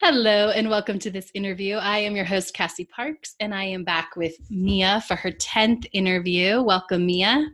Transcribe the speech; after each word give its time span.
Hello, 0.00 0.50
and 0.50 0.70
welcome 0.70 1.00
to 1.00 1.10
this 1.10 1.28
interview. 1.34 1.74
I 1.74 1.98
am 1.98 2.14
your 2.14 2.24
host, 2.24 2.54
Cassie 2.54 2.84
Parks, 2.84 3.34
and 3.40 3.52
I 3.52 3.64
am 3.64 3.82
back 3.82 4.14
with 4.14 4.36
Mia 4.48 5.02
for 5.08 5.16
her 5.16 5.32
10th 5.32 5.88
interview. 5.92 6.62
Welcome, 6.62 7.04
Mia. 7.04 7.48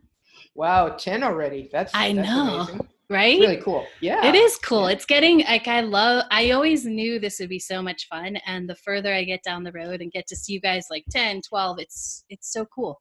Wow, 0.55 0.91
10 0.91 1.23
already. 1.23 1.71
That's 1.73 1.91
I 1.95 2.13
that's 2.13 2.29
know. 2.29 2.61
amazing. 2.61 2.89
Right? 3.09 3.41
Really 3.41 3.63
cool. 3.63 3.87
Yeah. 4.03 4.27
It 4.27 4.35
is 4.35 4.59
cool. 4.59 4.89
It's 4.89 5.07
getting 5.07 5.39
like 5.41 5.69
I 5.69 5.81
love 5.81 6.27
I 6.31 6.51
always 6.51 6.85
knew 6.85 7.19
this 7.19 7.41
would 7.41 7.49
be 7.49 7.59
so 7.59 7.81
much 7.81 8.09
fun 8.09 8.37
and 8.45 8.69
the 8.69 8.75
further 8.77 9.15
I 9.15 9.25
get 9.25 9.43
down 9.43 9.65
the 9.65 9.73
road 9.73 10.03
and 10.03 10.13
get 10.13 10.27
to 10.27 10.37
see 10.37 10.53
you 10.53 10.61
guys 10.61 10.87
like 10.91 11.05
10, 11.11 11.41
12, 11.49 11.79
it's 11.81 12.25
it's 12.29 12.53
so 12.53 12.67
cool. 12.67 13.01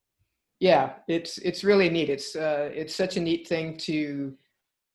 Yeah, 0.61 0.93
it's 1.09 1.37
it's 1.39 1.65
really 1.65 1.89
neat. 1.89 2.09
It's 2.09 2.37
uh 2.37 2.69
it's 2.73 2.95
such 2.95 3.17
a 3.17 3.21
neat 3.21 3.45
thing 3.45 3.75
to 3.79 4.37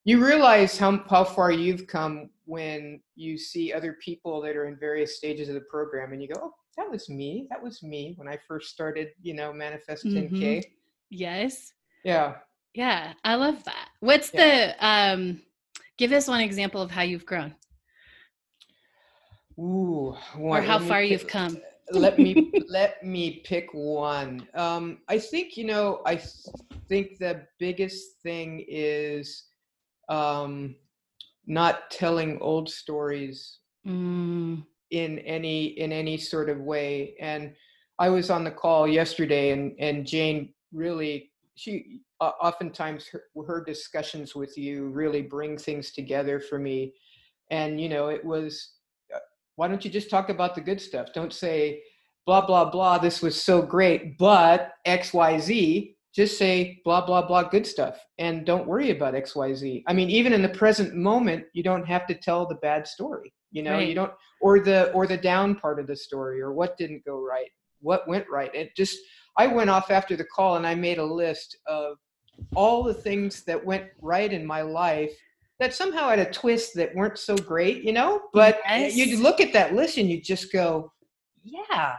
you 0.09 0.25
realize 0.25 0.79
how 0.79 1.05
how 1.11 1.23
far 1.23 1.51
you've 1.53 1.87
come 1.87 2.31
when 2.47 2.99
you 3.15 3.37
see 3.37 3.75
other 3.75 3.99
people 4.03 4.41
that 4.41 4.57
are 4.57 4.65
in 4.65 4.77
various 4.79 5.19
stages 5.19 5.49
of 5.49 5.55
the 5.55 5.61
program 5.71 6.13
and 6.15 6.23
you 6.23 6.29
go, 6.29 6.41
"Oh, 6.43 6.55
that 6.79 6.91
was 6.91 7.11
me. 7.11 7.47
That 7.51 7.63
was 7.63 7.83
me 7.83 8.15
when 8.17 8.27
I 8.27 8.39
first 8.49 8.71
started, 8.71 9.09
you 9.21 9.35
know, 9.35 9.53
Manifest 9.53 10.07
10K." 10.07 10.31
Mhm. 10.31 10.65
Yes. 11.11 11.73
Yeah. 12.05 12.37
Yeah, 12.73 13.13
I 13.23 13.35
love 13.35 13.63
that. 13.65 13.89
What's 14.01 14.31
the 14.31 14.75
um 14.81 15.43
give 15.99 16.13
us 16.13 16.27
one 16.27 16.41
example 16.41 16.81
of 16.81 16.91
how 16.91 17.03
you've 17.03 17.27
grown 17.27 17.55
Ooh, 19.59 20.17
or 20.39 20.63
how 20.63 20.79
far 20.79 21.01
pick- 21.03 21.11
you've 21.11 21.27
come. 21.27 21.61
let 21.91 22.19
me 22.19 22.51
let 22.69 23.05
me 23.05 23.43
pick 23.45 23.69
one. 23.75 24.49
Um, 24.55 25.01
I 25.09 25.19
think 25.19 25.57
you 25.59 25.65
know. 25.65 26.01
I 26.07 26.17
th- 26.17 26.47
think 26.89 27.19
the 27.19 27.47
biggest 27.59 28.21
thing 28.23 28.65
is 28.67 29.48
um, 30.09 30.75
not 31.47 31.91
telling 31.91 32.39
old 32.41 32.69
stories 32.69 33.59
Mm, 33.89 34.65
in 34.91 35.19
any 35.21 35.67
in 35.67 35.93
any 35.93 36.19
sort 36.19 36.51
of 36.51 36.61
way. 36.61 37.15
And 37.21 37.55
I 37.99 38.11
was 38.11 38.29
on 38.31 38.45
the 38.45 38.51
call 38.51 38.87
yesterday, 38.87 39.51
and 39.53 39.75
and 39.79 40.07
Jane 40.07 40.53
really 40.73 41.31
she 41.55 42.01
uh, 42.21 42.33
oftentimes 42.43 43.07
her, 43.09 43.23
her 43.47 43.65
discussions 43.65 44.35
with 44.35 44.59
you 44.59 44.89
really 44.89 45.23
bring 45.23 45.57
things 45.57 45.93
together 45.93 46.39
for 46.39 46.59
me. 46.59 46.93
And 47.51 47.81
you 47.81 47.89
know, 47.89 48.09
it 48.09 48.25
was 48.25 48.73
uh, 49.15 49.21
why 49.57 49.69
don't 49.69 49.85
you 49.85 49.91
just 49.91 50.11
talk 50.11 50.29
about 50.29 50.55
the 50.55 50.61
good 50.61 50.81
stuff? 50.81 51.13
Don't 51.15 51.33
say 51.33 51.83
blah 52.27 52.45
blah 52.45 52.69
blah. 52.69 52.99
This 52.99 53.23
was 53.23 53.41
so 53.41 53.63
great, 53.63 54.19
but 54.19 54.73
X 54.85 55.15
Y 55.15 55.39
Z. 55.39 55.97
Just 56.19 56.37
say 56.37 56.81
blah 56.85 57.07
blah 57.07 57.25
blah 57.25 57.45
good 57.45 57.65
stuff, 57.65 58.05
and 58.19 58.45
don't 58.45 58.67
worry 58.67 58.91
about 58.91 59.15
X 59.15 59.37
Y 59.37 59.55
Z. 59.55 59.85
I 59.87 59.93
mean, 59.93 60.11
even 60.11 60.33
in 60.33 60.43
the 60.43 60.49
present 60.49 60.93
moment, 60.97 61.45
you 61.53 61.63
don't 61.63 61.87
have 61.87 62.09
to 62.09 62.15
tell 62.17 62.45
the 62.45 62.57
bad 62.57 62.89
story. 62.89 63.33
You 63.53 63.63
know, 63.63 63.75
Right. 63.75 63.87
you 63.89 63.95
don't 63.95 64.11
or 64.41 64.59
the 64.59 64.91
or 64.95 65.07
the 65.07 65.17
down 65.17 65.55
part 65.55 65.79
of 65.79 65.87
the 65.87 65.95
story 65.95 66.41
or 66.41 66.53
what 66.53 66.77
didn't 66.77 67.05
go 67.05 67.21
right, 67.21 67.51
what 67.81 68.09
went 68.09 68.27
right. 68.29 68.53
It 68.53 68.75
just 68.75 68.99
I 69.37 69.47
went 69.47 69.71
off 69.71 69.93
after 69.93 70.17
the 70.17 70.25
call 70.25 70.57
and 70.57 70.67
I 70.67 70.75
made 70.75 70.99
a 70.99 71.05
list 71.05 71.57
of 71.69 71.99
all 72.57 72.83
the 72.83 72.95
things 72.95 73.45
that 73.45 73.65
went 73.65 73.85
right 74.03 74.33
in 74.33 74.45
my 74.45 74.63
life 74.63 75.13
that 75.61 75.73
somehow 75.73 76.09
had 76.09 76.19
a 76.19 76.29
twist 76.29 76.75
that 76.75 76.93
weren't 76.97 77.19
so 77.19 77.37
great, 77.37 77.85
you 77.85 77.93
know? 77.93 78.23
But 78.33 78.59
Yes. 78.67 78.97
you 78.97 79.23
look 79.23 79.41
at 79.41 79.53
that 79.53 79.73
list 79.73 79.99
and 79.99 80.11
you 80.11 80.21
just 80.21 80.53
go, 80.53 80.91
yeah, 81.45 81.95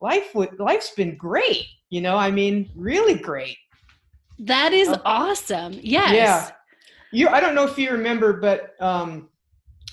life 0.00 0.34
would 0.34 0.58
life's 0.58 0.90
been 0.90 1.16
great. 1.16 1.64
You 1.92 2.00
know, 2.00 2.16
I 2.16 2.30
mean, 2.30 2.70
really 2.74 3.12
great. 3.14 3.58
that 4.38 4.72
is 4.72 4.88
Oh. 4.88 5.02
awesome. 5.04 5.74
Yes. 5.82 6.14
Yeah. 6.14 6.50
You 7.10 7.28
I 7.28 7.38
don't 7.38 7.54
know 7.54 7.64
if 7.68 7.76
you 7.76 7.90
remember, 7.90 8.32
but 8.32 8.74
um 8.80 9.28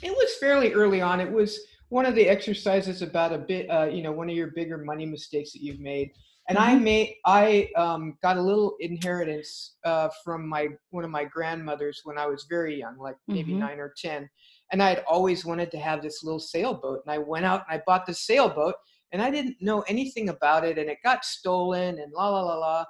it 0.01 0.11
was 0.11 0.33
fairly 0.39 0.71
early 0.71 1.01
on. 1.01 1.19
It 1.19 1.29
was 1.29 1.59
one 1.89 2.05
of 2.05 2.15
the 2.15 2.29
exercises 2.29 3.01
about 3.01 3.33
a 3.33 3.37
bit 3.37 3.69
uh, 3.69 3.87
you 3.87 4.01
know, 4.01 4.13
one 4.13 4.29
of 4.29 4.35
your 4.35 4.51
bigger 4.55 4.77
money 4.77 5.05
mistakes 5.05 5.51
that 5.51 5.61
you've 5.61 5.81
made. 5.81 6.11
And 6.47 6.57
I 6.57 6.73
Mhm. 6.75 6.83
made 6.83 7.15
I 7.25 7.67
um 7.75 8.17
got 8.23 8.37
a 8.37 8.41
little 8.41 8.77
inheritance 8.79 9.75
uh 9.83 10.07
from 10.23 10.47
my 10.47 10.69
one 10.91 11.03
of 11.03 11.11
my 11.11 11.25
grandmothers 11.25 11.99
when 12.05 12.17
I 12.17 12.27
was 12.27 12.45
very 12.49 12.79
young, 12.79 12.97
like 12.97 13.17
maybe 13.27 13.55
Mhm. 13.55 13.59
nine 13.67 13.79
or 13.79 13.93
ten. 13.97 14.29
And 14.71 14.81
I 14.81 14.87
had 14.93 15.03
always 15.05 15.43
wanted 15.43 15.69
to 15.71 15.79
have 15.79 16.01
this 16.01 16.23
little 16.23 16.39
sailboat. 16.39 17.01
And 17.05 17.11
I 17.13 17.17
went 17.17 17.45
out 17.45 17.65
and 17.67 17.77
I 17.77 17.83
bought 17.85 18.05
the 18.05 18.13
sailboat 18.13 18.75
and 19.11 19.21
I 19.21 19.31
didn't 19.31 19.57
know 19.61 19.81
anything 19.81 20.29
about 20.29 20.63
it 20.65 20.77
and 20.77 20.89
it 20.89 20.99
got 21.03 21.25
stolen 21.25 21.99
and 21.99 22.11
la 22.13 22.29
la 22.29 22.41
la 22.41 22.55
la. 22.57 22.85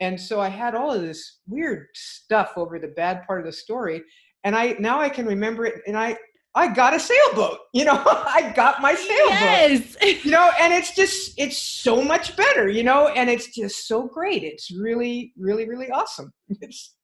And 0.00 0.20
so 0.20 0.40
i 0.40 0.48
had 0.48 0.74
all 0.74 0.92
of 0.92 1.02
this 1.02 1.38
weird 1.46 1.86
stuff 1.94 2.54
over 2.56 2.78
the 2.78 2.88
bad 2.88 3.26
part 3.26 3.40
of 3.40 3.46
the 3.46 3.52
story 3.52 4.02
and 4.44 4.56
i 4.56 4.74
now 4.78 5.00
i 5.00 5.08
can 5.08 5.26
remember 5.26 5.64
it 5.64 5.80
and 5.86 5.96
i 5.96 6.16
i 6.56 6.66
got 6.66 6.92
a 6.92 6.98
sailboat 6.98 7.58
you 7.72 7.84
know? 7.84 8.02
I 8.04 8.52
got 8.56 8.82
my 8.82 8.94
sailboat. 8.94 9.96
Yes. 10.00 10.24
you 10.24 10.30
know 10.30 10.50
and 10.60 10.72
it's 10.72 10.94
just 10.94 11.38
it's 11.38 11.56
so 11.58 12.02
much 12.02 12.36
better 12.36 12.68
you 12.68 12.82
know? 12.82 13.08
And 13.08 13.30
it's 13.30 13.54
just 13.54 13.86
so 13.86 14.08
great. 14.08 14.42
It's 14.42 14.70
really 14.70 15.32
really 15.36 15.68
really 15.68 15.90
awesome. 15.90 16.32
It's, 16.60 16.96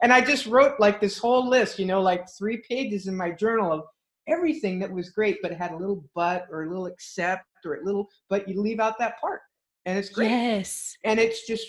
and 0.00 0.12
i 0.12 0.20
just 0.20 0.46
wrote 0.46 0.78
like 0.78 1.00
this 1.00 1.18
whole 1.18 1.48
list 1.48 1.78
you 1.78 1.84
know 1.86 2.00
like 2.00 2.24
three 2.38 2.62
pages 2.68 3.08
in 3.08 3.16
my 3.16 3.30
journal 3.30 3.72
of 3.72 3.82
everything 4.28 4.78
that 4.78 4.90
was 4.90 5.10
great 5.10 5.38
but 5.42 5.50
it 5.50 5.58
had 5.58 5.72
a 5.72 5.76
little 5.76 6.04
but 6.14 6.46
or 6.50 6.62
a 6.62 6.68
little 6.68 6.86
except 6.86 7.44
or 7.66 7.76
a 7.76 7.84
little 7.84 8.08
but 8.28 8.48
you 8.48 8.60
leave 8.60 8.80
out 8.80 8.98
that 8.98 9.20
part 9.20 9.40
and 9.86 9.98
it's 9.98 10.08
great 10.08 10.30
Yes. 10.30 10.96
and 11.04 11.18
it's 11.18 11.46
just 11.46 11.66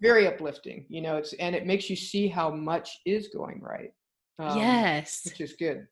very 0.00 0.26
uplifting 0.26 0.86
you 0.88 1.00
know 1.00 1.16
it's 1.16 1.32
and 1.34 1.54
it 1.54 1.66
makes 1.66 1.90
you 1.90 1.96
see 1.96 2.28
how 2.28 2.50
much 2.50 2.98
is 3.06 3.28
going 3.28 3.60
right 3.62 3.92
um, 4.38 4.56
yes. 4.58 5.22
which 5.24 5.40
is 5.40 5.54
good 5.58 5.86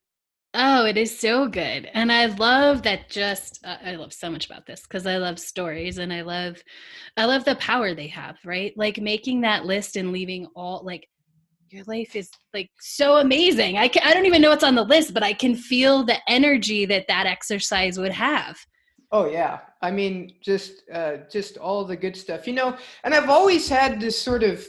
Oh, 0.54 0.86
it 0.86 0.96
is 0.96 1.16
so 1.16 1.46
good. 1.46 1.90
And 1.92 2.10
I 2.10 2.24
love 2.26 2.82
that 2.82 3.10
just 3.10 3.60
uh, 3.64 3.76
I 3.84 3.96
love 3.96 4.14
so 4.14 4.30
much 4.30 4.46
about 4.46 4.64
this 4.64 4.86
cuz 4.86 5.06
I 5.06 5.18
love 5.18 5.38
stories 5.38 5.98
and 5.98 6.10
I 6.10 6.22
love 6.22 6.62
I 7.18 7.26
love 7.26 7.44
the 7.44 7.56
power 7.56 7.94
they 7.94 8.06
have, 8.08 8.38
right? 8.46 8.72
Like 8.76 8.98
making 8.98 9.42
that 9.42 9.66
list 9.66 9.96
and 9.96 10.10
leaving 10.10 10.46
all 10.56 10.82
like 10.84 11.06
your 11.70 11.84
life 11.84 12.16
is 12.16 12.30
like 12.54 12.70
so 12.80 13.16
amazing. 13.18 13.76
I 13.76 13.88
can, 13.88 14.02
I 14.04 14.14
don't 14.14 14.26
even 14.26 14.40
know 14.40 14.50
what's 14.50 14.64
on 14.64 14.74
the 14.74 14.84
list, 14.84 15.12
but 15.12 15.22
I 15.22 15.34
can 15.34 15.54
feel 15.54 16.02
the 16.02 16.18
energy 16.28 16.86
that 16.86 17.06
that 17.08 17.26
exercise 17.26 17.98
would 17.98 18.12
have. 18.12 18.58
Oh 19.12 19.26
yeah. 19.26 19.60
I 19.80 19.90
mean 19.90 20.34
just 20.40 20.82
uh 20.92 21.18
just 21.30 21.56
all 21.56 21.84
the 21.84 21.96
good 21.96 22.16
stuff 22.16 22.46
you 22.46 22.52
know 22.52 22.76
and 23.04 23.14
i've 23.14 23.30
always 23.30 23.68
had 23.68 24.00
this 24.00 24.20
sort 24.20 24.42
of 24.42 24.66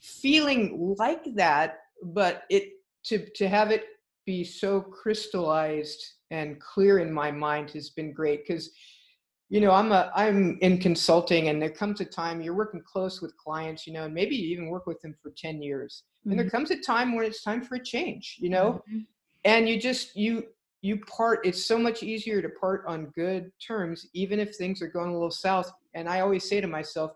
feeling 0.00 0.94
like 0.98 1.24
that 1.34 1.80
but 2.02 2.44
it 2.48 2.64
to 3.04 3.26
to 3.34 3.48
have 3.48 3.70
it 3.70 3.84
be 4.24 4.44
so 4.44 4.80
crystallized 4.80 6.00
and 6.30 6.60
clear 6.60 7.00
in 7.00 7.12
my 7.12 7.30
mind 7.32 7.70
has 7.70 7.90
been 7.90 8.12
great 8.12 8.46
because 8.46 8.70
you 9.48 9.60
know 9.60 9.72
i'm 9.72 9.90
a 9.92 10.12
i'm 10.14 10.58
in 10.60 10.78
consulting 10.78 11.48
and 11.48 11.60
there 11.60 11.70
comes 11.70 12.00
a 12.00 12.04
time 12.04 12.40
you're 12.40 12.54
working 12.54 12.82
close 12.86 13.20
with 13.20 13.36
clients 13.36 13.86
you 13.86 13.92
know 13.92 14.04
and 14.04 14.14
maybe 14.14 14.36
you 14.36 14.48
even 14.48 14.68
work 14.68 14.86
with 14.86 15.00
them 15.02 15.14
for 15.20 15.32
10 15.36 15.60
years 15.60 16.04
and 16.24 16.38
there 16.38 16.48
comes 16.48 16.70
a 16.70 16.76
time 16.80 17.16
when 17.16 17.24
it's 17.26 17.42
time 17.42 17.62
for 17.62 17.74
a 17.74 17.84
change 17.84 18.36
you 18.38 18.48
know? 18.48 18.80
Mhm. 18.88 19.06
and 19.44 19.68
you 19.68 19.80
just 19.80 20.16
you 20.16 20.44
you 20.82 20.98
part 21.06 21.40
it's 21.46 21.64
so 21.64 21.78
much 21.78 22.02
easier 22.02 22.42
to 22.42 22.48
part 22.60 22.84
on 22.86 23.06
good 23.14 23.50
terms 23.66 24.08
even 24.14 24.38
if 24.40 24.56
things 24.56 24.82
are 24.82 24.88
going 24.88 25.08
a 25.10 25.12
little 25.12 25.30
south. 25.30 25.72
And 25.94 26.08
i 26.08 26.20
always 26.20 26.48
say 26.48 26.60
to 26.60 26.66
myself 26.66 27.12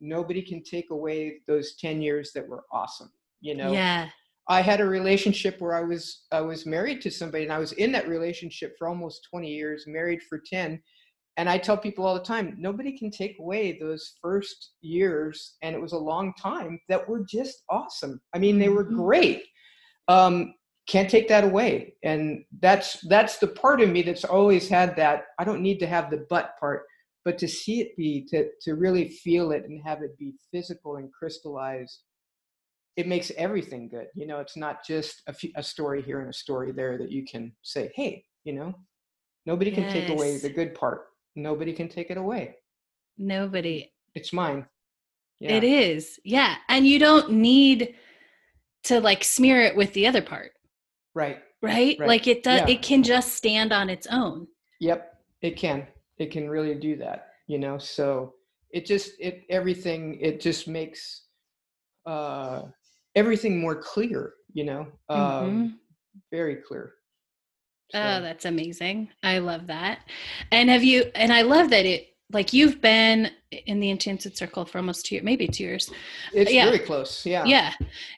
nobody 0.00 0.42
can 0.42 0.62
take 0.62 0.90
away 0.90 1.40
those 1.46 1.76
10 1.76 2.00
years 2.02 2.32
that 2.34 2.48
were 2.48 2.64
awesome 2.72 3.12
you 3.42 3.54
know? 3.54 3.72
Yeah. 3.72 4.08
i 4.48 4.60
had 4.62 4.80
a 4.80 4.86
relationship 4.86 5.60
where 5.60 5.74
i 5.74 5.82
was 5.82 6.24
i 6.32 6.40
was 6.40 6.64
married 6.66 7.00
to 7.02 7.10
somebody 7.10 7.44
and 7.44 7.52
i 7.52 7.58
was 7.58 7.72
in 7.72 7.92
that 7.92 8.08
relationship 8.08 8.74
for 8.78 8.88
almost 8.88 9.26
20 9.30 9.48
years 9.48 9.84
married 9.86 10.22
for 10.22 10.38
10 10.38 10.82
and 11.36 11.48
i 11.48 11.58
tell 11.58 11.76
people 11.76 12.06
all 12.06 12.14
the 12.14 12.20
time 12.34 12.56
nobody 12.58 12.96
can 12.98 13.10
take 13.10 13.38
away 13.38 13.78
those 13.78 14.14
first 14.22 14.72
years 14.80 15.56
and 15.62 15.74
it 15.76 15.80
was 15.80 15.92
a 15.92 15.98
long 16.12 16.32
time 16.40 16.80
that 16.88 17.06
were 17.08 17.24
just 17.28 17.62
awesome. 17.68 18.20
I 18.34 18.38
mean 18.38 18.58
they 18.58 18.68
were 18.70 18.84
Mhm. 18.84 18.96
great. 18.96 19.42
Um, 20.08 20.54
can't 20.90 21.08
take 21.08 21.28
that 21.28 21.44
away 21.44 21.94
and 22.02 22.44
that's 22.60 23.00
that's 23.08 23.38
the 23.38 23.46
part 23.46 23.80
of 23.80 23.88
me 23.88 24.02
that's 24.02 24.24
always 24.24 24.68
had 24.68 24.96
that 24.96 25.26
i 25.38 25.44
don't 25.44 25.62
need 25.62 25.78
to 25.78 25.86
have 25.86 26.10
the 26.10 26.26
but 26.28 26.58
part 26.58 26.82
but 27.24 27.38
to 27.38 27.46
see 27.46 27.80
it 27.80 27.96
be 27.96 28.26
to 28.28 28.48
to 28.60 28.74
really 28.74 29.08
feel 29.08 29.52
it 29.52 29.64
and 29.64 29.80
have 29.82 30.02
it 30.02 30.18
be 30.18 30.32
physical 30.50 30.96
and 30.96 31.12
crystallized 31.12 32.02
it 32.96 33.06
makes 33.06 33.30
everything 33.36 33.88
good 33.88 34.08
you 34.16 34.26
know 34.26 34.40
it's 34.40 34.56
not 34.56 34.84
just 34.84 35.22
a, 35.28 35.32
few, 35.32 35.52
a 35.54 35.62
story 35.62 36.02
here 36.02 36.20
and 36.20 36.28
a 36.28 36.32
story 36.32 36.72
there 36.72 36.98
that 36.98 37.12
you 37.12 37.24
can 37.24 37.52
say 37.62 37.92
hey 37.94 38.24
you 38.42 38.52
know 38.52 38.74
nobody 39.46 39.70
can 39.70 39.88
take 39.92 40.08
away 40.08 40.38
the 40.38 40.50
good 40.50 40.74
part 40.74 41.02
nobody 41.36 41.72
can 41.72 41.88
take 41.88 42.10
it 42.10 42.16
away 42.16 42.56
Nobody. 43.16 43.92
it's 44.14 44.32
mine 44.32 44.66
Yeah. 45.40 45.56
It 45.56 45.64
is. 45.64 46.20
Yeah. 46.24 46.56
And 46.68 46.86
you 46.86 46.98
don't 46.98 47.30
need 47.32 47.94
to 48.84 49.00
like 49.00 49.24
smear 49.24 49.62
it 49.62 49.74
with 49.76 49.92
the 49.94 50.06
other 50.06 50.22
part. 50.22 50.52
Right. 51.20 51.38
Right? 51.62 51.96
Right. 51.98 52.08
Like 52.08 52.26
it 52.26 52.42
does 52.42 52.60
Yeah. 52.60 52.74
it 52.74 52.82
can 52.82 53.02
just 53.02 53.34
stand 53.34 53.72
on 53.72 53.90
its 53.90 54.06
own. 54.06 54.46
Yep. 54.80 55.00
It 55.42 55.56
can. 55.56 55.86
It 56.18 56.30
can 56.30 56.48
really 56.48 56.74
do 56.74 56.96
that. 56.96 57.28
You 57.46 57.58
know. 57.58 57.76
So 57.78 58.34
it 58.70 58.86
just 58.86 59.12
it 59.20 59.44
everything 59.50 60.18
it 60.20 60.40
just 60.40 60.66
makes 60.68 61.26
uh 62.06 62.62
everything 63.14 63.60
more 63.60 63.76
clear. 63.76 64.34
You 64.54 64.64
know. 64.64 64.86
Um, 65.08 65.18
Mhm. 65.20 65.74
Very 66.30 66.56
clear. 66.56 66.94
Oh, 67.92 68.20
that's 68.20 68.44
amazing. 68.44 69.10
I 69.22 69.38
love 69.38 69.66
that. 69.66 70.00
And 70.52 70.70
have 70.70 70.84
you 70.84 71.10
and 71.14 71.32
I 71.32 71.42
love 71.42 71.70
that 71.70 71.86
it 71.86 72.09
like 72.32 72.52
you've 72.52 72.80
been 72.80 73.30
in 73.66 73.80
the 73.80 73.90
enchanted 73.90 74.36
circle 74.36 74.64
for 74.64 74.78
almost 74.78 75.06
two 75.06 75.16
years 75.16 75.24
maybe 75.24 75.46
two 75.46 75.64
years. 75.64 75.90
it's 76.32 76.52
yeah. 76.52 76.66
very 76.66 76.78
close. 76.78 77.24
Yeah. 77.26 77.44
yeah 77.44 77.72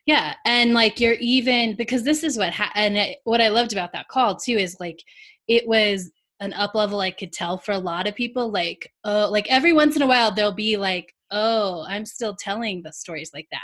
yeah 0.07 0.35
and 0.45 0.75
like 0.75 1.01
you're 1.01 1.15
even 1.15 1.75
because 1.77 2.03
this 2.05 2.23
is 2.23 2.37
what 2.37 2.53
ha- 2.53 2.73
and 2.75 2.97
it, 2.97 3.19
what 3.25 3.41
i 3.41 3.49
loved 3.49 3.73
about 3.73 3.93
that 3.93 4.09
call 4.09 4.37
too 4.37 4.57
is 4.57 4.77
like 4.81 5.03
it 5.49 5.67
was 5.67 6.11
an 6.41 6.53
up 6.55 6.75
level 6.75 7.01
i 7.01 7.11
could 7.11 7.33
tell 7.33 7.59
for 7.59 7.73
a 7.73 7.79
lot 7.79 8.07
of 8.07 8.15
people 8.15 8.51
like 8.51 8.91
oh 9.05 9.29
like 9.31 9.51
every 9.51 9.73
once 9.73 9.97
in 9.97 10.03
a 10.03 10.07
while 10.07 10.33
there'll 10.33 10.53
be 10.53 10.77
like 10.77 11.15
oh 11.31 11.85
i'm 11.89 12.05
still 12.05 12.37
telling 12.37 12.83
the 12.83 12.93
stories 12.93 13.31
like 13.33 13.47
that 13.51 13.61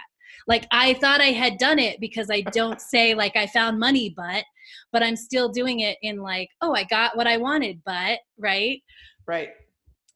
like 0.46 0.66
i 0.70 0.94
thought 0.94 1.20
i 1.20 1.32
had 1.32 1.58
done 1.58 1.78
it 1.78 2.00
because 2.00 2.30
i 2.30 2.40
don't 2.52 2.80
say 2.80 3.14
like 3.14 3.36
i 3.36 3.46
found 3.46 3.78
money 3.78 4.14
but 4.16 4.44
but 4.92 5.02
i'm 5.02 5.16
still 5.16 5.48
doing 5.48 5.80
it 5.80 5.98
in 6.02 6.18
like 6.18 6.48
oh 6.62 6.74
i 6.74 6.84
got 6.84 7.16
what 7.16 7.26
i 7.26 7.36
wanted 7.36 7.80
but 7.84 8.18
right 8.38 8.80
Right. 9.28 9.50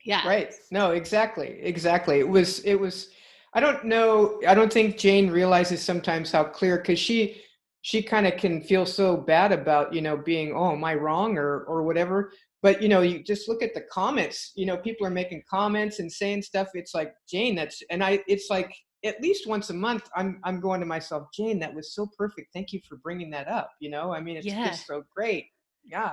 Yeah 0.05 0.27
Right. 0.27 0.53
No, 0.71 0.91
exactly. 0.91 1.59
Exactly. 1.63 2.19
It 2.19 2.29
was 2.29 2.61
it 2.61 2.75
was 2.75 3.09
I 3.55 3.61
don't 3.61 3.85
know 3.85 4.41
I 4.47 4.55
don't 4.55 4.73
think 4.73 4.97
Jane 4.99 5.31
realizes 5.31 5.83
sometimes 5.83 6.33
how 6.33 6.45
clear 6.45 6.79
cuz 6.79 6.99
she 6.99 7.43
she 7.83 8.03
kind 8.03 8.27
of 8.29 8.37
can 8.37 8.63
feel 8.63 8.87
so 8.87 9.17
bad 9.17 9.51
about, 9.51 9.93
you 9.93 10.01
know, 10.03 10.17
being 10.17 10.53
oh, 10.55 10.73
am 10.73 10.85
I 10.85 10.95
wrong 10.95 11.37
or 11.37 11.65
or 11.65 11.83
whatever. 11.83 12.33
But 12.63 12.81
you 12.81 12.89
know, 12.89 13.03
you 13.03 13.23
just 13.25 13.49
look 13.49 13.63
at 13.63 13.75
the 13.75 13.83
comments, 13.93 14.53
you 14.55 14.67
know, 14.67 14.77
people 14.77 15.07
are 15.07 15.11
making 15.11 15.43
comments 15.51 15.99
and 15.99 16.11
saying 16.11 16.43
stuff. 16.43 16.69
It's 16.75 16.95
like, 16.95 17.13
Jane, 17.29 17.55
that's 17.57 17.83
and 17.91 18.03
I 18.05 18.23
it's 18.29 18.49
like 18.51 18.73
at 19.05 19.21
least 19.21 19.49
once 19.49 19.71
a 19.71 19.75
month 19.75 20.09
I'm 20.17 20.41
I'm 20.45 20.61
going 20.61 20.81
to 20.81 20.87
myself, 20.87 21.29
Jane, 21.35 21.59
that 21.61 21.75
was 21.75 21.95
so 21.95 22.09
perfect. 22.17 22.49
Thank 22.53 22.73
you 22.73 22.81
for 22.89 22.97
bringing 22.99 23.31
that 23.31 23.49
up, 23.49 23.71
you 23.81 23.91
know? 23.91 24.13
I 24.13 24.21
mean, 24.21 24.37
it's 24.37 24.47
Yeah. 24.47 24.71
just 24.71 24.87
so 24.87 25.03
great. 25.15 25.47
Yeah 25.85 26.13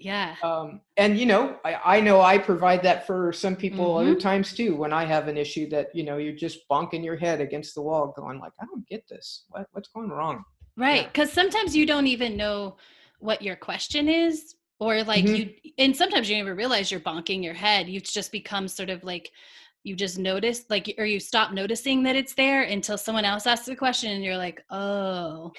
yeah 0.00 0.34
um, 0.42 0.80
and 0.96 1.18
you 1.18 1.26
know 1.26 1.56
I, 1.64 1.96
I 1.96 2.00
know 2.00 2.20
i 2.20 2.38
provide 2.38 2.82
that 2.84 3.06
for 3.06 3.32
some 3.32 3.54
people 3.56 3.96
other 3.96 4.14
Mhm. 4.14 4.20
times 4.20 4.54
too 4.54 4.74
when 4.76 4.92
i 4.92 5.04
have 5.04 5.28
an 5.28 5.36
issue 5.36 5.68
that 5.70 5.94
you 5.94 6.02
know 6.02 6.16
you're 6.16 6.32
just 6.34 6.68
bonking 6.68 7.04
your 7.04 7.16
head 7.16 7.40
against 7.40 7.74
the 7.74 7.82
wall 7.82 8.12
going 8.16 8.38
like 8.38 8.52
i 8.60 8.64
don't 8.64 8.86
get 8.88 9.06
this 9.08 9.44
what, 9.48 9.66
what's 9.72 9.88
going 9.88 10.08
wrong 10.10 10.44
Right. 10.76 11.02
Yeah. 11.02 11.06
Because 11.08 11.32
sometimes 11.32 11.76
you 11.76 11.84
don't 11.84 12.06
even 12.06 12.36
know 12.36 12.76
what 13.18 13.42
your 13.42 13.56
question 13.56 14.08
is, 14.08 14.54
or 14.78 15.02
like 15.04 15.24
Mhm. 15.24 15.36
you, 15.64 15.72
and 15.76 15.94
sometimes 15.94 16.28
you 16.28 16.36
don't 16.36 16.44
even 16.46 16.56
realize 16.56 16.90
you're 16.90 17.00
bonking 17.00 17.44
your 17.44 17.52
head. 17.52 17.86
You 17.88 18.00
just 18.00 18.32
become 18.32 18.66
sort 18.66 18.88
of 18.88 19.04
like, 19.04 19.30
you 19.82 19.94
just 19.94 20.18
notice, 20.18 20.64
like, 20.70 20.94
or 20.96 21.04
you 21.04 21.20
stop 21.20 21.52
noticing 21.52 22.02
that 22.04 22.16
it's 22.16 22.34
there 22.34 22.62
until 22.62 22.96
someone 22.96 23.26
else 23.26 23.46
asks 23.46 23.66
the 23.66 23.76
question 23.76 24.12
and 24.12 24.24
you're 24.24 24.38
like, 24.38 24.62
oh, 24.70 25.52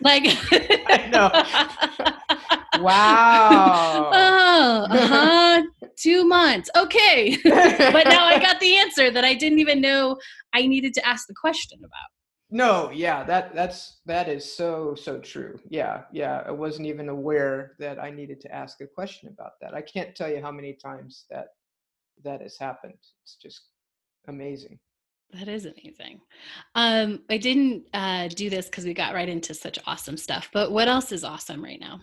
like, 0.00 0.24
I 0.86 1.08
know. 1.08 1.30
wow 2.78 4.10
oh, 4.12 4.86
uh 4.90 5.06
huh. 5.06 5.62
Two 5.96 6.24
months. 6.24 6.70
Okay. 6.76 7.36
but 7.44 8.04
now 8.08 8.24
I 8.24 8.38
got 8.40 8.58
the 8.60 8.76
answer 8.76 9.10
that 9.10 9.24
I 9.24 9.34
didn't 9.34 9.58
even 9.58 9.80
know 9.82 10.16
I 10.54 10.66
needed 10.66 10.94
to 10.94 11.06
ask 11.06 11.26
the 11.26 11.34
question 11.34 11.78
about. 11.80 12.08
no 12.50 12.90
yeah 12.92 13.22
that 13.24 13.54
that's 13.54 14.00
that 14.06 14.28
is 14.28 14.44
so 14.56 14.94
so 14.94 15.18
true 15.20 15.56
yeah 15.68 16.02
yeah 16.12 16.42
i 16.46 16.50
wasn't 16.50 16.84
even 16.86 17.08
aware 17.08 17.76
that 17.78 17.96
i 18.02 18.10
needed 18.10 18.40
to 18.40 18.52
ask 18.52 18.80
a 18.80 18.86
question 18.86 19.28
about 19.28 19.52
that 19.60 19.72
i 19.72 19.80
can't 19.80 20.16
tell 20.16 20.28
you 20.28 20.40
how 20.42 20.50
many 20.50 20.72
times 20.72 21.26
that 21.30 21.48
that 22.24 22.40
has 22.40 22.56
happened 22.58 22.98
it's 23.22 23.36
just 23.40 23.60
amazing 24.26 24.78
That 25.38 25.46
is 25.48 25.64
amazing. 25.64 26.20
Um, 26.74 27.20
I 27.30 27.38
didn't 27.38 27.84
uh, 27.94 28.26
do 28.28 28.50
this 28.50 28.66
because 28.66 28.84
we 28.84 28.94
got 28.94 29.14
right 29.14 29.28
into 29.28 29.54
such 29.54 29.78
awesome 29.86 30.16
stuff. 30.16 30.50
But 30.52 30.72
what 30.72 30.88
else 30.88 31.12
is 31.12 31.22
awesome 31.22 31.62
right 31.62 31.78
now? 31.80 32.00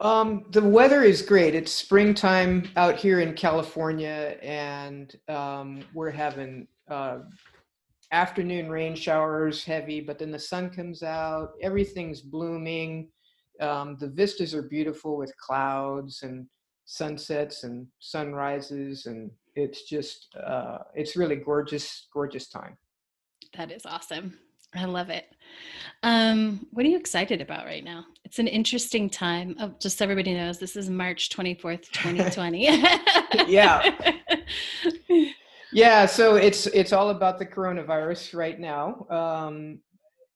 Um, 0.00 0.46
the 0.50 0.62
weather 0.62 1.02
is 1.02 1.20
great. 1.20 1.54
It's 1.54 1.72
springtime 1.72 2.70
out 2.76 2.96
here 2.96 3.20
in 3.20 3.34
California, 3.34 4.38
and 4.42 5.14
um, 5.28 5.82
we're 5.92 6.10
having 6.10 6.66
uh, 6.90 7.18
afternoon 8.10 8.70
rain 8.70 8.94
showers, 8.94 9.62
heavy, 9.62 10.00
but 10.00 10.18
then 10.18 10.30
the 10.30 10.38
sun 10.38 10.70
comes 10.70 11.02
out. 11.02 11.50
Everything's 11.60 12.22
blooming. 12.22 13.10
Um, 13.60 13.98
the 14.00 14.08
vistas 14.08 14.54
are 14.54 14.62
beautiful 14.62 15.18
with 15.18 15.36
clouds 15.36 16.22
and 16.22 16.46
sunsets 16.86 17.64
and 17.64 17.86
sunrises, 17.98 19.04
and 19.04 19.30
it's 19.54 19.82
just 19.82 20.34
uh, 20.42 20.78
it's 20.94 21.14
really 21.14 21.36
gorgeous, 21.36 22.08
gorgeous 22.10 22.48
time. 22.48 22.78
That 23.54 23.70
is 23.70 23.84
awesome. 23.84 24.38
I 24.74 24.86
love 24.86 25.10
it. 25.10 25.26
Um, 26.02 26.66
what 26.70 26.86
are 26.86 26.88
you 26.88 26.96
excited 26.96 27.40
about 27.40 27.66
right 27.66 27.84
now? 27.84 28.06
It's 28.24 28.38
an 28.38 28.46
interesting 28.46 29.10
time. 29.10 29.56
Oh, 29.60 29.74
just 29.80 29.98
so 29.98 30.04
everybody 30.04 30.34
knows, 30.34 30.58
this 30.58 30.76
is 30.76 30.88
March 30.88 31.28
24th, 31.30 31.90
2020. 31.90 32.68
Yeah. 33.46 33.82
Yeah, 35.72 36.06
so 36.06 36.34
it's 36.34 36.66
it's 36.66 36.92
all 36.92 37.10
about 37.10 37.38
the 37.38 37.46
coronavirus 37.46 38.34
right 38.34 38.58
now, 38.58 39.06
um, 39.08 39.78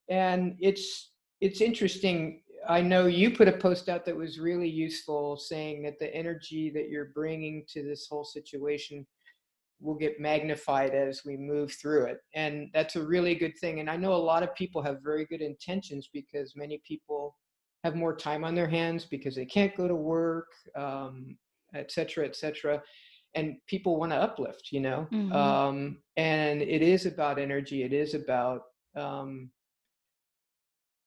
and 0.08 0.56
it's 0.60 1.10
it's 1.40 1.60
interesting. 1.60 2.42
I 2.68 2.80
know 2.80 3.06
you 3.06 3.30
put 3.32 3.48
a 3.48 3.52
post 3.52 3.88
out 3.88 4.06
that 4.06 4.16
was 4.16 4.38
really 4.38 4.68
useful, 4.68 5.36
saying 5.36 5.82
that 5.82 5.98
the 5.98 6.14
energy 6.14 6.70
that 6.74 6.88
you're 6.88 7.10
bringing 7.14 7.64
to 7.70 7.82
this 7.82 8.06
whole 8.08 8.24
situation 8.24 9.04
will 9.84 9.94
get 9.94 10.18
magnified 10.20 10.94
as 10.94 11.24
we 11.24 11.36
move 11.36 11.72
through 11.72 12.06
it, 12.06 12.18
and 12.34 12.70
that's 12.72 12.96
a 12.96 13.02
really 13.04 13.34
good 13.34 13.56
thing. 13.60 13.80
And 13.80 13.88
I 13.90 13.96
know 13.96 14.14
a 14.14 14.26
lot 14.32 14.42
of 14.42 14.54
people 14.54 14.82
have 14.82 15.02
very 15.02 15.24
good 15.26 15.42
intentions 15.42 16.08
because 16.12 16.56
many 16.56 16.80
people 16.86 17.36
have 17.84 17.94
more 17.94 18.16
time 18.16 18.44
on 18.44 18.54
their 18.54 18.68
hands 18.68 19.04
because 19.04 19.34
they 19.36 19.44
can't 19.44 19.76
go 19.76 19.86
to 19.86 19.94
work, 19.94 20.48
um, 20.74 21.36
et 21.74 21.92
cetera, 21.92 22.24
et 22.24 22.34
cetera. 22.34 22.82
And 23.34 23.56
people 23.66 23.98
want 23.98 24.12
to 24.12 24.16
uplift 24.16 24.68
you 24.72 24.80
know? 24.80 25.06
Mhm. 25.12 25.32
um, 25.34 26.02
and 26.16 26.62
it 26.62 26.82
is 26.82 27.04
about 27.04 27.38
energy. 27.38 27.82
It 27.82 27.92
is 27.92 28.14
about 28.14 28.62
um, 28.96 29.50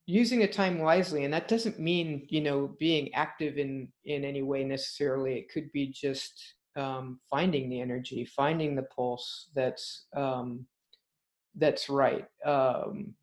using 0.06 0.44
a 0.44 0.48
time 0.48 0.80
wisely. 0.80 1.24
And 1.26 1.34
that 1.34 1.48
doesn't 1.48 1.80
mean 1.80 2.28
you 2.30 2.42
know 2.42 2.76
being 2.80 3.14
active 3.14 3.58
in 3.58 3.92
in 4.06 4.24
any 4.24 4.44
way 4.44 4.64
necessarily. 4.64 5.34
It 5.40 5.50
could 5.52 5.72
be 5.72 5.88
just 5.88 6.34
um, 6.78 7.20
finding 7.30 7.70
the 7.70 7.82
energy 7.82 8.24
finding 8.26 8.76
the 8.76 8.84
pulse 8.84 9.50
that's 9.56 10.06
um, 10.16 10.66
that's 11.56 11.90
right. 11.90 12.26
Um, 12.46 13.14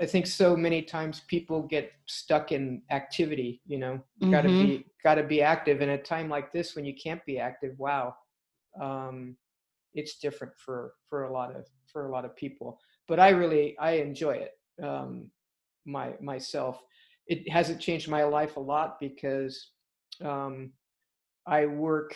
i 0.00 0.06
think 0.06 0.26
so 0.26 0.56
many 0.56 0.82
times 0.82 1.22
people 1.28 1.62
get 1.62 1.92
stuck 2.06 2.52
in 2.52 2.82
activity 2.90 3.60
you 3.66 3.78
know? 3.78 4.00
You 4.18 4.30
got 4.30 4.42
to 4.42 4.48
be 4.48 4.86
got 5.04 5.14
to 5.16 5.22
be 5.22 5.42
active. 5.42 5.82
In 5.82 5.90
a 5.90 5.98
time 5.98 6.28
like 6.28 6.52
this 6.52 6.74
when 6.74 6.84
you 6.84 6.94
can't 6.94 7.24
be 7.26 7.38
active 7.38 7.78
wow 7.78 8.14
um, 8.80 9.36
it's 9.94 10.18
different 10.18 10.54
for 10.56 10.94
for 11.08 11.24
a 11.24 11.32
lot 11.32 11.54
of 11.54 11.66
for 11.86 12.06
a 12.06 12.10
lot 12.10 12.24
of 12.24 12.36
people. 12.36 12.78
But 13.06 13.18
i 13.20 13.30
really 13.30 13.76
i 13.78 13.92
enjoy 13.92 14.32
it 14.46 14.52
um, 14.82 15.30
my 15.86 16.12
myself. 16.20 16.80
It 17.26 17.48
hasn't 17.50 17.80
changed 17.80 18.08
my 18.08 18.24
life 18.24 18.56
a 18.56 18.60
lot 18.60 18.98
because 19.00 19.70
um, 20.24 20.72
i 21.46 21.66
work 21.66 22.14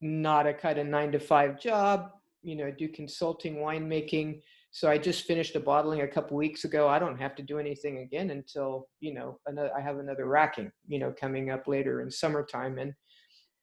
not 0.00 0.46
a 0.46 0.54
kind 0.54 0.78
of 0.78 0.86
nine 0.86 1.12
to 1.12 1.18
five 1.20 1.60
job 1.60 2.10
you 2.42 2.56
know 2.56 2.70
do 2.70 2.88
consulting 2.88 3.56
winemaking. 3.56 4.40
So 4.72 4.88
i 4.88 4.96
just 4.96 5.26
finished 5.26 5.56
a 5.56 5.60
bottling 5.60 6.00
a 6.02 6.08
couple 6.08 6.36
weeks 6.36 6.64
ago. 6.64 6.88
I 6.88 6.98
don't 6.98 7.18
have 7.18 7.34
to 7.36 7.42
do 7.42 7.58
anything 7.58 7.98
again 7.98 8.30
until 8.30 8.88
you 9.00 9.12
know 9.14 9.38
another, 9.46 9.70
i 9.76 9.80
have 9.80 9.98
another 9.98 10.26
racking 10.26 10.70
you 10.86 10.98
know 10.98 11.12
coming 11.12 11.50
up 11.50 11.66
later 11.68 12.00
in 12.02 12.10
summertime. 12.10 12.78
And 12.78 12.94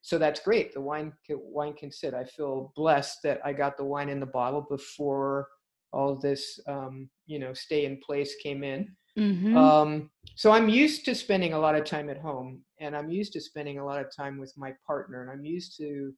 so 0.02 0.16
that's 0.16 0.40
great. 0.40 0.72
The 0.72 0.80
wine 0.80 1.12
ca- 1.26 1.34
wine 1.36 1.74
can 1.74 1.90
sit. 1.90 2.14
I 2.14 2.24
feel 2.24 2.72
blessed 2.76 3.18
that 3.24 3.40
i 3.44 3.52
got 3.52 3.76
the 3.76 3.84
wine 3.84 4.08
in 4.08 4.20
the 4.20 4.26
bottle 4.26 4.64
before 4.68 5.48
all 5.92 6.14
this 6.16 6.60
um, 6.68 7.08
you 7.26 7.38
know 7.38 7.52
stay 7.54 7.84
in 7.84 7.98
place 8.06 8.34
came 8.42 8.62
in. 8.62 8.94
Mhm. 9.18 9.56
um, 9.56 10.10
so 10.36 10.52
I'm 10.52 10.68
used 10.68 11.04
to 11.06 11.14
spending 11.16 11.52
a 11.54 11.58
lot 11.58 11.74
of 11.74 11.84
time 11.84 12.08
at 12.10 12.18
home, 12.18 12.62
and 12.78 12.94
I'm 12.96 13.10
used 13.10 13.32
to 13.32 13.40
spending 13.40 13.78
a 13.80 13.84
lot 13.84 13.98
of 14.00 14.14
time 14.14 14.38
with 14.38 14.52
my 14.56 14.72
partner, 14.86 15.22
and 15.22 15.30
I'm 15.32 15.44
used 15.44 15.76
to 15.78 16.14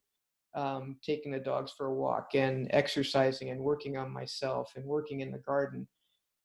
um, 0.55 0.97
taking 1.03 1.31
the 1.31 1.39
dogs 1.39 1.71
for 1.77 1.87
a 1.87 1.93
walk 1.93 2.35
and 2.35 2.67
exercising 2.71 3.49
and 3.49 3.59
working 3.61 3.97
on 3.97 4.11
myself 4.11 4.73
and 4.75 4.85
working 4.85 5.21
in 5.21 5.31
the 5.31 5.39
garden. 5.39 5.87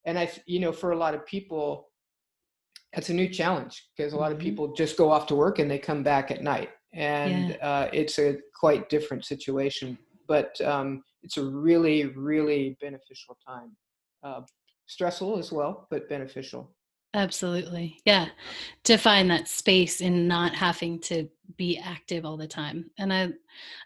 And 0.05 0.19
I, 0.19 0.31
you 0.47 0.61
know, 0.61 0.73
for 0.73 0.93
a 0.93 0.97
lot 0.97 1.15
of 1.15 1.27
people, 1.27 1.91
that's 2.93 3.11
a 3.11 3.15
new 3.15 3.29
challenge 3.29 3.89
because 3.97 4.13
a 4.13 4.17
lot 4.17 4.33
of 4.33 4.39
Mhm. 4.39 4.43
people 4.43 4.73
just 4.75 4.97
go 4.97 5.11
off 5.11 5.27
to 5.27 5.35
work 5.35 5.59
and 5.59 5.71
they 5.71 5.79
come 5.79 6.03
back 6.03 6.31
at 6.31 6.43
night, 6.43 6.71
and 6.93 7.59
uh, 7.61 7.91
it's 7.93 8.19
a 8.19 8.39
quite 8.55 8.89
different 8.89 9.25
situation 9.25 9.99
but 10.29 10.61
um, 10.63 11.05
it's 11.23 11.37
a 11.37 11.45
really, 11.45 12.07
really 12.07 12.77
beneficial 12.81 13.39
time. 13.47 13.77
Uh, 14.23 14.43
stressful 14.87 15.39
as 15.39 15.53
well, 15.53 15.87
but 15.91 16.09
beneficial. 16.09 16.76
Absolutely. 17.17 17.99
Yeah. 18.05 18.29
To 18.85 18.99
find 18.99 19.31
that 19.31 19.49
space 19.49 20.03
in 20.03 20.29
not 20.29 20.55
having 20.55 21.01
to 21.01 21.27
be 21.57 21.79
active 21.79 22.27
all 22.27 22.37
the 22.37 22.47
time. 22.47 22.91
And 22.99 23.11
I 23.13 23.31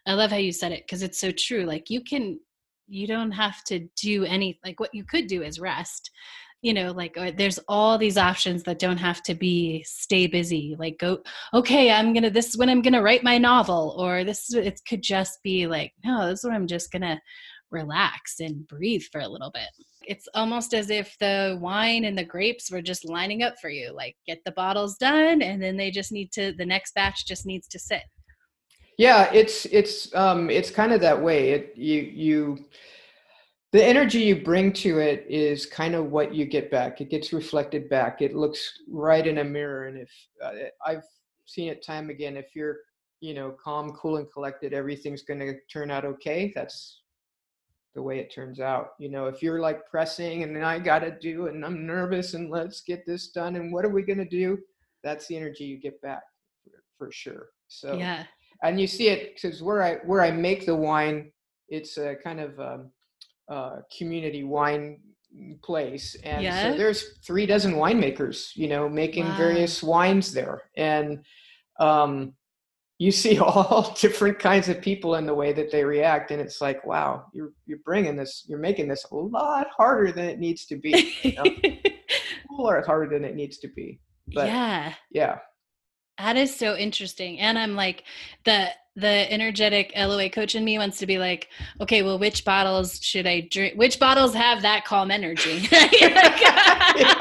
I 0.04 0.14
love 0.14 0.32
how 0.32 0.36
you 0.36 0.52
said 0.52 0.72
it 0.72 0.82
because 0.84 1.02
it's 1.02 1.20
so 1.20 1.30
true. 1.30 1.64
Like 1.64 1.90
you 1.90 2.02
can 2.02 2.40
you 2.88 3.06
don't 3.06 3.30
have 3.30 3.62
to 3.64 3.88
do 3.96 4.24
any 4.24 4.58
like 4.64 4.80
what 4.80 4.92
you 4.92 5.04
could 5.04 5.28
do 5.28 5.42
is 5.44 5.60
rest 5.60 6.10
you 6.62 6.74
know 6.74 6.90
like 6.90 7.16
there's 7.36 7.60
all 7.68 7.96
these 7.96 8.18
options 8.18 8.64
that 8.64 8.80
don't 8.80 8.98
have 8.98 9.22
to 9.22 9.34
be 9.34 9.82
stay 9.84 10.26
busy 10.26 10.76
like 10.78 10.98
go 10.98 11.18
okay 11.54 11.90
i'm 11.90 12.12
gonna 12.12 12.28
this 12.28 12.48
is 12.48 12.58
when 12.58 12.68
i'm 12.68 12.82
gonna 12.82 13.00
write 13.00 13.22
my 13.22 13.38
novel 13.38 13.94
or 13.98 14.24
this 14.24 14.52
it 14.52 14.80
could 14.88 15.02
just 15.02 15.42
be 15.42 15.66
like 15.66 15.92
no 16.04 16.28
this 16.28 16.40
is 16.40 16.44
when 16.44 16.54
i'm 16.54 16.66
just 16.66 16.92
gonna 16.92 17.18
relax 17.70 18.40
and 18.40 18.66
breathe 18.66 19.02
for 19.12 19.20
a 19.20 19.28
little 19.28 19.50
bit 19.52 19.68
it's 20.06 20.28
almost 20.34 20.74
as 20.74 20.90
if 20.90 21.16
the 21.18 21.58
wine 21.60 22.04
and 22.04 22.16
the 22.16 22.24
grapes 22.24 22.70
were 22.70 22.82
just 22.82 23.04
lining 23.04 23.42
up 23.42 23.54
for 23.60 23.68
you 23.68 23.92
like 23.92 24.16
get 24.26 24.42
the 24.44 24.52
bottles 24.52 24.96
done 24.96 25.42
and 25.42 25.62
then 25.62 25.76
they 25.76 25.90
just 25.90 26.12
need 26.12 26.32
to 26.32 26.52
the 26.52 26.66
next 26.66 26.94
batch 26.94 27.26
just 27.26 27.46
needs 27.46 27.68
to 27.68 27.78
sit 27.78 28.02
yeah 28.98 29.30
it's 29.32 29.66
it's 29.66 30.14
um 30.14 30.50
it's 30.50 30.70
kind 30.70 30.92
of 30.92 31.00
that 31.00 31.20
way 31.20 31.50
it 31.50 31.72
you 31.76 32.00
you 32.00 32.64
the 33.72 33.84
energy 33.84 34.20
you 34.20 34.42
bring 34.42 34.72
to 34.72 34.98
it 34.98 35.24
is 35.28 35.64
kind 35.64 35.94
of 35.94 36.10
what 36.10 36.34
you 36.34 36.44
get 36.44 36.70
back. 36.70 37.00
It 37.00 37.08
gets 37.08 37.32
reflected 37.32 37.88
back. 37.88 38.20
It 38.20 38.34
looks 38.34 38.72
right 38.88 39.24
in 39.24 39.38
a 39.38 39.44
mirror. 39.44 39.86
And 39.86 39.98
if 39.98 40.10
uh, 40.44 40.52
I've 40.84 41.04
seen 41.46 41.68
it 41.68 41.84
time 41.84 42.10
again, 42.10 42.36
if 42.36 42.56
you're, 42.56 42.78
you 43.20 43.32
know, 43.32 43.54
calm, 43.62 43.92
cool, 43.92 44.16
and 44.16 44.30
collected, 44.32 44.72
everything's 44.72 45.22
going 45.22 45.40
to 45.40 45.54
turn 45.72 45.90
out 45.90 46.04
okay. 46.04 46.52
That's 46.54 46.99
the 47.94 48.02
way 48.02 48.18
it 48.18 48.32
turns 48.32 48.60
out. 48.60 48.90
You 48.98 49.10
know, 49.10 49.26
if 49.26 49.42
you're 49.42 49.60
like 49.60 49.86
pressing 49.86 50.42
and 50.42 50.54
then 50.54 50.62
I 50.62 50.78
got 50.78 51.00
to 51.00 51.18
do 51.18 51.46
and 51.46 51.64
I'm 51.64 51.86
nervous 51.86 52.34
and 52.34 52.50
let's 52.50 52.82
get 52.82 53.04
this 53.06 53.28
done 53.28 53.56
and 53.56 53.72
what 53.72 53.84
are 53.84 53.90
we 53.90 54.02
going 54.02 54.18
to 54.18 54.24
do? 54.24 54.58
That's 55.02 55.26
the 55.26 55.36
energy 55.36 55.64
you 55.64 55.78
get 55.78 56.00
back 56.02 56.22
for, 56.98 57.10
sure. 57.10 57.46
So, 57.68 57.96
yeah. 57.96 58.24
And 58.62 58.78
you 58.80 58.86
see 58.86 59.08
it 59.08 59.34
because 59.34 59.62
where 59.62 59.82
I 59.82 59.94
where 60.04 60.20
I 60.20 60.30
make 60.30 60.66
the 60.66 60.76
wine, 60.76 61.32
it's 61.68 61.96
a 61.96 62.14
kind 62.22 62.40
of 62.40 62.60
um, 62.60 62.90
uh, 63.48 63.76
community 63.96 64.44
wine 64.44 64.98
place 65.62 66.16
and 66.24 66.72
so 66.72 66.76
there's 66.76 67.18
three 67.24 67.46
dozen 67.46 67.74
winemakers 67.74 68.50
you 68.56 68.66
know 68.66 68.88
making 68.88 69.24
wow. 69.24 69.36
various 69.36 69.80
wines 69.80 70.32
there 70.32 70.62
and 70.76 71.24
um, 71.78 72.34
you 73.00 73.10
see 73.10 73.38
all 73.40 73.96
different 73.98 74.38
kinds 74.38 74.68
of 74.68 74.80
people 74.80 75.16
in 75.16 75.24
the 75.26 75.34
way 75.34 75.52
that 75.52 75.72
they 75.72 75.82
react 75.82 76.30
and 76.30 76.40
it's 76.40 76.60
like 76.60 76.86
wow 76.86 77.24
you're 77.32 77.52
you're 77.66 77.78
bringing 77.84 78.14
this 78.14 78.44
you're 78.46 78.58
making 78.58 78.86
this 78.86 79.04
a 79.10 79.16
lot 79.16 79.66
harder 79.76 80.12
than 80.12 80.26
it 80.26 80.38
needs 80.38 80.66
to 80.66 80.76
be 80.76 81.14
you 81.22 81.32
know? 81.32 81.42
a 81.64 82.62
lot 82.62 82.86
harder 82.86 83.12
than 83.12 83.24
it 83.24 83.34
needs 83.34 83.58
to 83.58 83.68
be 83.68 83.98
but 84.34 84.46
yeah 84.46 84.92
yeah 85.10 85.38
that 86.18 86.36
is 86.36 86.54
so 86.54 86.76
interesting 86.76 87.40
and 87.40 87.58
i'm 87.58 87.74
like 87.74 88.04
the 88.44 88.68
the 88.96 89.32
energetic 89.32 89.92
LOA 89.96 90.28
coach 90.28 90.54
in 90.54 90.64
me 90.64 90.76
wants 90.76 90.98
to 90.98 91.06
be 91.06 91.16
like, 91.18 91.48
okay, 91.80 92.02
well, 92.02 92.18
which 92.18 92.44
bottles 92.44 93.00
should 93.00 93.26
I 93.26 93.48
drink? 93.50 93.78
Which 93.78 94.00
bottles 94.00 94.34
have 94.34 94.62
that 94.62 94.84
calm 94.84 95.10
energy? 95.12 95.68
yeah. 95.72 97.14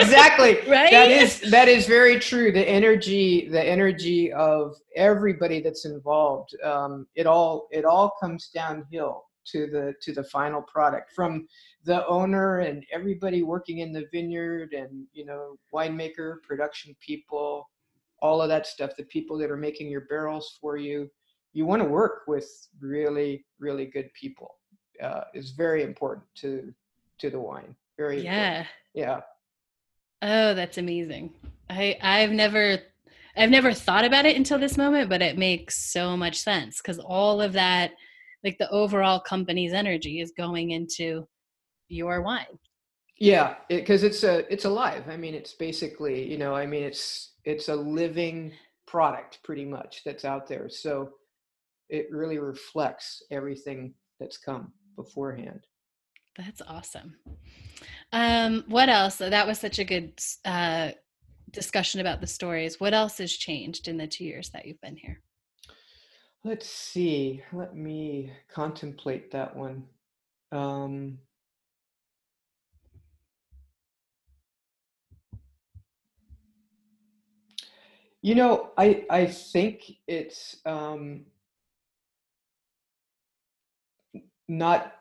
Exactly. 0.00 0.58
Right. 0.68 0.90
That 0.90 1.10
is 1.10 1.40
that 1.50 1.68
is 1.68 1.86
very 1.86 2.18
true. 2.18 2.52
The 2.52 2.68
energy, 2.68 3.48
the 3.48 3.62
energy 3.62 4.32
of 4.32 4.76
everybody 4.96 5.60
that's 5.60 5.84
involved, 5.84 6.54
um, 6.62 7.06
it 7.14 7.26
all 7.26 7.68
it 7.70 7.84
all 7.84 8.12
comes 8.20 8.50
downhill 8.52 9.24
to 9.52 9.66
the 9.66 9.94
to 10.02 10.12
the 10.12 10.24
final 10.24 10.62
product 10.62 11.12
from 11.14 11.46
the 11.84 12.06
owner 12.06 12.58
and 12.58 12.84
everybody 12.92 13.42
working 13.42 13.78
in 13.78 13.92
the 13.92 14.04
vineyard 14.12 14.74
and 14.74 15.06
you 15.12 15.24
know 15.24 15.56
winemaker 15.72 16.42
production 16.42 16.94
people 17.00 17.66
all 18.20 18.42
of 18.42 18.48
that 18.48 18.66
stuff, 18.66 18.92
the 18.96 19.04
people 19.04 19.38
that 19.38 19.50
are 19.50 19.56
making 19.56 19.90
your 19.90 20.02
barrels 20.02 20.58
for 20.60 20.76
you. 20.76 21.10
You 21.52 21.66
want 21.66 21.82
to 21.82 21.88
work 21.88 22.22
with 22.26 22.48
really, 22.80 23.44
really 23.58 23.86
good 23.86 24.12
people. 24.14 24.54
Uh, 25.02 25.22
is 25.32 25.52
very 25.52 25.84
important 25.84 26.24
to 26.34 26.72
to 27.18 27.30
the 27.30 27.38
wine. 27.38 27.74
Very 27.96 28.22
yeah, 28.22 28.48
important. 28.48 28.68
yeah. 28.94 29.20
Oh, 30.22 30.54
that's 30.54 30.78
amazing. 30.78 31.32
I 31.70 31.96
I've 32.02 32.30
never 32.30 32.78
I've 33.36 33.50
never 33.50 33.72
thought 33.72 34.04
about 34.04 34.26
it 34.26 34.36
until 34.36 34.58
this 34.58 34.76
moment, 34.76 35.08
but 35.08 35.22
it 35.22 35.38
makes 35.38 35.92
so 35.92 36.16
much 36.16 36.38
sense 36.38 36.78
because 36.78 36.98
all 36.98 37.40
of 37.40 37.52
that, 37.52 37.92
like 38.42 38.58
the 38.58 38.70
overall 38.70 39.20
company's 39.20 39.72
energy, 39.72 40.20
is 40.20 40.32
going 40.36 40.70
into 40.70 41.28
your 41.88 42.22
wine. 42.22 42.58
Yeah, 43.20 43.56
because 43.68 44.02
it, 44.02 44.08
it's 44.08 44.24
a 44.24 44.52
it's 44.52 44.64
alive. 44.64 45.04
I 45.08 45.16
mean, 45.16 45.34
it's 45.34 45.54
basically 45.54 46.28
you 46.28 46.38
know, 46.38 46.54
I 46.54 46.66
mean, 46.66 46.82
it's 46.82 47.34
it's 47.44 47.68
a 47.68 47.76
living 47.76 48.52
product 48.86 49.38
pretty 49.44 49.64
much 49.64 50.02
that's 50.04 50.24
out 50.24 50.48
there. 50.48 50.68
So 50.68 51.10
it 51.88 52.08
really 52.10 52.38
reflects 52.38 53.22
everything 53.30 53.94
that's 54.18 54.38
come 54.38 54.72
beforehand. 54.96 55.60
That's 56.38 56.62
awesome. 56.62 57.16
Um, 58.12 58.64
what 58.68 58.88
else? 58.88 59.16
That 59.16 59.46
was 59.46 59.58
such 59.58 59.78
a 59.78 59.84
good 59.84 60.18
uh, 60.44 60.92
discussion 61.50 62.00
about 62.00 62.20
the 62.20 62.26
stories. 62.26 62.80
What 62.80 62.94
else 62.94 63.18
has 63.18 63.32
changed 63.32 63.88
in 63.88 63.96
the 63.98 64.06
two 64.06 64.24
years 64.24 64.50
that 64.50 64.64
you've 64.64 64.80
been 64.80 64.96
here? 64.96 65.20
Let's 66.44 66.68
see. 66.68 67.42
Let 67.52 67.76
me 67.76 68.32
contemplate 68.48 69.32
that 69.32 69.54
one. 69.54 69.84
Um, 70.52 71.18
You 78.20 78.34
know, 78.34 78.72
I 78.76 79.06
I 79.08 79.26
think 79.26 79.92
it's 80.08 80.56
um, 80.66 81.26
not 84.48 84.92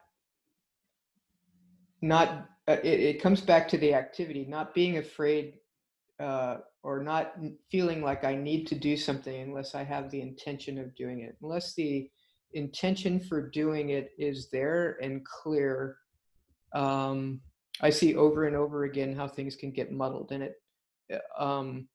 not 2.02 2.50
uh, 2.68 2.78
it, 2.84 3.00
it 3.00 3.22
comes 3.22 3.42
back 3.42 3.68
to 3.70 3.78
the 3.78 3.94
activity, 3.94 4.46
not 4.48 4.74
being 4.74 4.98
afraid 4.98 5.54
uh, 6.20 6.58
or 6.84 7.04
not 7.04 7.36
feeling 7.72 8.02
like 8.02 8.24
I 8.24 8.36
need 8.36 8.68
to 8.68 8.76
do 8.76 8.98
something 8.98 9.42
unless 9.42 9.76
I 9.76 9.84
have 9.84 10.10
the 10.10 10.22
intention 10.22 10.78
of 10.78 10.96
doing 10.96 11.22
it. 11.22 11.38
Unless 11.42 11.76
the 11.76 12.10
intention 12.54 13.20
for 13.20 13.50
doing 13.50 13.90
it 13.90 14.12
is 14.18 14.50
there 14.52 14.98
and 15.02 15.26
clear, 15.26 15.98
um, 16.74 17.40
I 17.82 17.90
see 17.90 18.16
over 18.16 18.46
and 18.46 18.56
over 18.56 18.84
again 18.84 19.16
how 19.16 19.28
things 19.28 19.56
can 19.56 19.72
get 19.72 19.92
muddled, 19.92 20.32
and 20.32 20.44
it 20.44 20.56
uh, 21.14 21.44
um, 21.44 21.88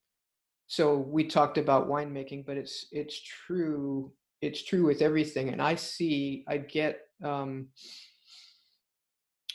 so 0.73 0.97
we 0.97 1.25
talked 1.25 1.59
about 1.59 1.89
winemaking 1.89 2.47
but 2.47 2.57
it's 2.57 2.87
it's 2.93 3.21
true 3.21 4.11
it's 4.41 4.63
true 4.63 4.87
with 4.87 5.03
everything 5.03 5.51
and 5.51 5.61
i 5.61 5.75
see 5.75 6.45
i 6.49 6.57
get 6.57 7.01
um, 7.23 7.69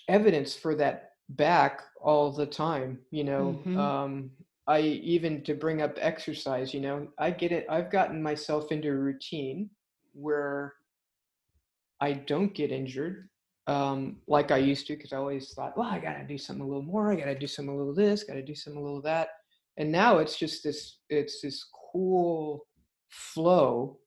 evidence 0.08 0.56
for 0.56 0.76
that 0.76 1.12
back 1.30 1.82
all 2.02 2.32
the 2.32 2.46
time 2.46 3.00
you 3.12 3.24
know 3.24 3.60
mm-hmm. 3.66 3.78
um, 3.78 4.32
i 4.68 4.80
even 4.80 5.44
to 5.44 5.54
bring 5.54 5.82
up 5.82 5.98
exercise 6.00 6.74
you 6.74 6.80
know 6.80 7.08
i 7.18 7.30
get 7.30 7.52
it 7.52 7.66
i've 7.70 7.92
gotten 7.92 8.22
myself 8.22 8.72
into 8.72 8.90
a 8.90 8.96
routine 8.96 9.70
where 10.14 10.74
i 12.00 12.14
don't 12.14 12.54
get 12.54 12.72
injured 12.72 13.30
um, 13.68 14.16
like 14.28 14.52
i 14.52 14.58
used 14.58 14.88
to 14.88 14.96
because 14.96 15.12
i 15.12 15.18
always 15.18 15.54
thought 15.54 15.78
well 15.78 15.90
i 15.90 16.00
gotta 16.00 16.24
do 16.24 16.38
something 16.38 16.64
a 16.64 16.68
little 16.68 16.82
more 16.82 17.12
i 17.12 17.16
gotta 17.16 17.38
do 17.38 17.48
something 17.48 17.74
a 17.74 17.78
little 17.78 17.94
this 17.94 18.24
gotta 18.24 18.42
do 18.42 18.56
something 18.56 18.82
a 18.82 18.84
little 18.84 19.02
that 19.02 19.30
and 19.76 19.92
now 19.92 20.20
it's 20.20 20.38
just 20.38 20.64
this 20.64 21.00
it's 21.10 21.42
this 21.42 21.66
cool 21.92 22.66
flow 23.10 23.98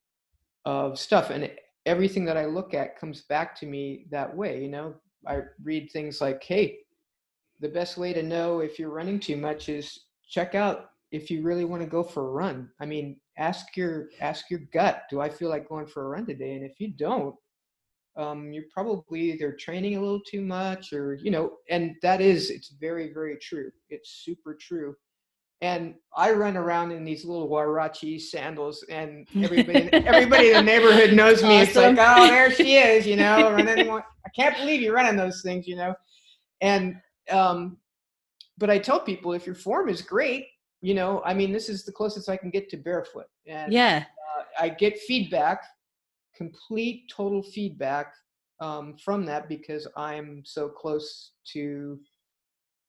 of 0.65 0.99
stuff 0.99 1.29
and 1.29 1.51
everything 1.85 2.25
that 2.25 2.39
i 2.39 2.47
look 2.47 2.73
at 2.73 2.99
comes 2.99 3.23
back 3.23 3.55
to 3.55 3.67
me 3.67 4.07
that 4.11 4.35
way 4.35 4.63
you 4.63 4.69
know 4.69 4.95
i 5.27 5.39
read 5.63 5.91
things 5.91 6.21
like 6.21 6.43
hey 6.43 6.79
the 7.61 7.69
best 7.69 7.97
way 7.99 8.13
to 8.13 8.23
know 8.23 8.61
if 8.61 8.79
you're 8.79 8.91
running 8.91 9.21
too 9.21 9.37
much 9.37 9.69
is 9.69 10.07
check 10.29 10.55
out 10.55 10.91
if 11.13 11.31
you 11.31 11.43
really 11.43 11.65
want 11.65 11.83
to 11.83 11.89
go 11.89 12.03
for 12.03 12.29
a 12.29 12.31
run. 12.31 12.71
I 12.81 12.87
mean 12.87 13.21
ask 13.37 13.77
your 13.77 14.09
ask 14.21 14.51
your 14.51 14.61
gut 14.73 15.03
do 15.09 15.21
i 15.21 15.29
feel 15.29 15.49
like 15.49 15.69
going 15.69 15.87
for 15.87 16.05
a 16.05 16.09
run 16.09 16.27
today? 16.27 16.55
And 16.55 16.65
if 16.65 16.81
you 16.81 16.89
don't 16.89 17.35
um, 18.17 18.53
you're 18.53 18.65
probably 18.75 19.33
either 19.33 19.53
training 19.53 19.97
a 19.97 20.01
little 20.01 20.21
too 20.21 20.41
much 20.41 20.93
or 20.93 21.15
you 21.15 21.31
know 21.31 21.59
and 21.69 21.95
that 22.03 22.21
is 22.21 22.51
it's 22.51 22.71
very 22.81 23.13
very 23.13 23.37
true. 23.37 23.71
It's 23.89 24.11
super 24.25 24.55
true 24.55 24.97
and 25.61 25.95
I 26.17 26.33
run 26.33 26.57
around 26.57 26.93
in 26.93 27.05
these 27.05 27.25
little 27.25 27.49
huarache 27.49 28.21
sandals, 28.21 28.85
and 28.89 29.29
everybody, 29.43 29.89
everybody 29.93 30.49
in 30.49 30.55
the 30.55 30.63
neighborhood 30.63 31.13
knows 31.13 31.43
me. 31.43 31.61
Awesome. 31.61 31.69
It's 31.69 31.77
like, 31.77 31.99
oh, 31.99 32.27
there 32.27 32.51
she 32.53 32.77
is, 32.77 33.07
you 33.07 33.17
know, 33.17 33.53
running. 33.53 33.91
I 33.91 34.29
can't 34.35 34.57
believe 34.57 34.81
you're 34.81 34.95
running 34.95 35.17
those 35.17 35.43
things, 35.43 35.67
you 35.67 35.77
know. 35.77 35.95
And 36.61 36.97
um, 37.31 37.79
but 38.59 38.71
I 38.71 38.79
tell 38.79 39.01
people 39.01 39.33
if 39.33 39.47
your 39.47 39.55
form 39.55 39.89
is 39.89 40.03
great, 40.03 40.47
you 40.81 40.95
know, 40.95 41.23
I 41.25 41.35
mean, 41.35 41.53
this 41.53 41.69
is 41.69 41.85
the 41.85 41.93
closest 41.93 42.29
I 42.29 42.37
can 42.37 42.51
get 42.51 42.69
to 42.71 42.77
barefoot. 42.77 43.27
And 43.47 43.73
yeah, 43.73 44.05
uh, 44.39 44.45
I 44.61 44.69
get 44.71 44.99
feedback 44.99 45.63
complete 46.41 47.05
total 47.15 47.43
feedback 47.43 48.15
um, 48.61 48.97
from 48.97 49.27
that 49.27 49.47
because 49.47 49.87
I'm 49.95 50.43
so 50.47 50.71
close 50.71 51.33
to 51.53 52.01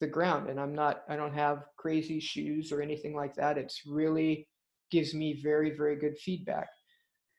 the 0.01 0.07
ground 0.07 0.49
and 0.49 0.59
I'm 0.59 0.75
not 0.75 1.03
I 1.07 1.15
don't 1.15 1.33
have 1.33 1.63
crazy 1.77 2.19
shoes 2.19 2.73
or 2.73 2.81
anything 2.81 3.15
like 3.15 3.35
that. 3.35 3.57
It's 3.57 3.83
really 3.87 4.49
gives 4.91 5.13
me 5.13 5.39
very 5.41 5.71
very 5.77 5.95
good 5.95 6.17
feedback. 6.17 6.67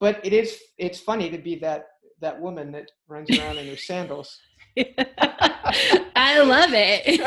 But 0.00 0.24
it 0.24 0.32
is 0.32 0.58
it's 0.78 0.98
funny 0.98 1.28
to 1.28 1.36
be 1.38 1.56
that 1.56 1.88
that 2.20 2.40
woman 2.40 2.72
that 2.72 2.90
runs 3.08 3.28
around 3.38 3.58
in 3.58 3.66
her 3.66 3.76
sandals. 3.90 4.38
I 6.16 6.40
love 6.40 6.70
it. 6.72 7.20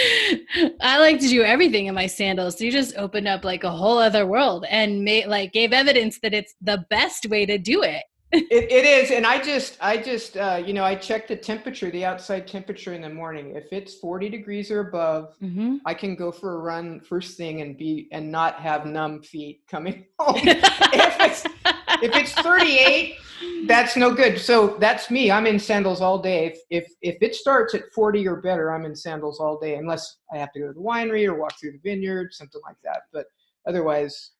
I 0.80 0.98
like 0.98 1.18
to 1.20 1.28
do 1.28 1.42
everything 1.42 1.86
in 1.86 1.94
my 1.94 2.06
sandals. 2.06 2.60
You 2.60 2.70
just 2.70 2.96
opened 2.96 3.26
up 3.26 3.44
like 3.44 3.64
a 3.64 3.70
whole 3.70 3.98
other 3.98 4.26
world 4.26 4.64
and 4.70 5.02
made 5.02 5.26
like 5.26 5.52
gave 5.52 5.72
evidence 5.72 6.20
that 6.20 6.34
it's 6.34 6.54
the 6.60 6.84
best 6.88 7.26
way 7.26 7.46
to 7.46 7.58
do 7.58 7.82
it. 7.82 8.04
It, 8.32 8.70
it 8.70 8.84
is, 8.84 9.10
and 9.10 9.24
I 9.24 9.42
just, 9.42 9.78
I 9.80 9.96
just, 9.96 10.36
uh, 10.36 10.62
you 10.64 10.74
know, 10.74 10.84
I 10.84 10.94
check 10.94 11.26
the 11.26 11.36
temperature, 11.36 11.90
the 11.90 12.04
outside 12.04 12.46
temperature 12.46 12.92
in 12.92 13.00
the 13.00 13.08
morning. 13.08 13.56
If 13.56 13.72
it's 13.72 13.94
40 13.94 14.28
degrees 14.28 14.70
or 14.70 14.80
above, 14.80 15.34
mm-hmm. 15.42 15.76
I 15.86 15.94
can 15.94 16.14
go 16.14 16.30
for 16.30 16.56
a 16.56 16.58
run 16.58 17.00
first 17.00 17.38
thing 17.38 17.62
and 17.62 17.78
be 17.78 18.06
and 18.12 18.30
not 18.30 18.56
have 18.60 18.84
numb 18.84 19.22
feet 19.22 19.62
coming 19.70 20.04
home. 20.18 20.36
if 20.44 21.16
it's 21.20 21.44
if 22.02 22.14
it's 22.14 22.32
38, 22.32 23.16
that's 23.66 23.96
no 23.96 24.12
good. 24.12 24.38
So 24.38 24.76
that's 24.78 25.10
me. 25.10 25.30
I'm 25.30 25.46
in 25.46 25.58
sandals 25.58 26.02
all 26.02 26.18
day. 26.18 26.46
If, 26.46 26.58
if 26.70 26.92
if 27.00 27.16
it 27.22 27.34
starts 27.34 27.74
at 27.74 27.82
40 27.94 28.28
or 28.28 28.36
better, 28.36 28.74
I'm 28.74 28.84
in 28.84 28.94
sandals 28.94 29.40
all 29.40 29.58
day, 29.58 29.76
unless 29.76 30.16
I 30.32 30.36
have 30.36 30.52
to 30.52 30.60
go 30.60 30.66
to 30.68 30.74
the 30.74 30.80
winery 30.80 31.26
or 31.26 31.34
walk 31.34 31.58
through 31.58 31.72
the 31.72 31.80
vineyard, 31.82 32.34
something 32.34 32.60
like 32.66 32.76
that. 32.84 33.02
But 33.10 33.26
otherwise, 33.66 34.32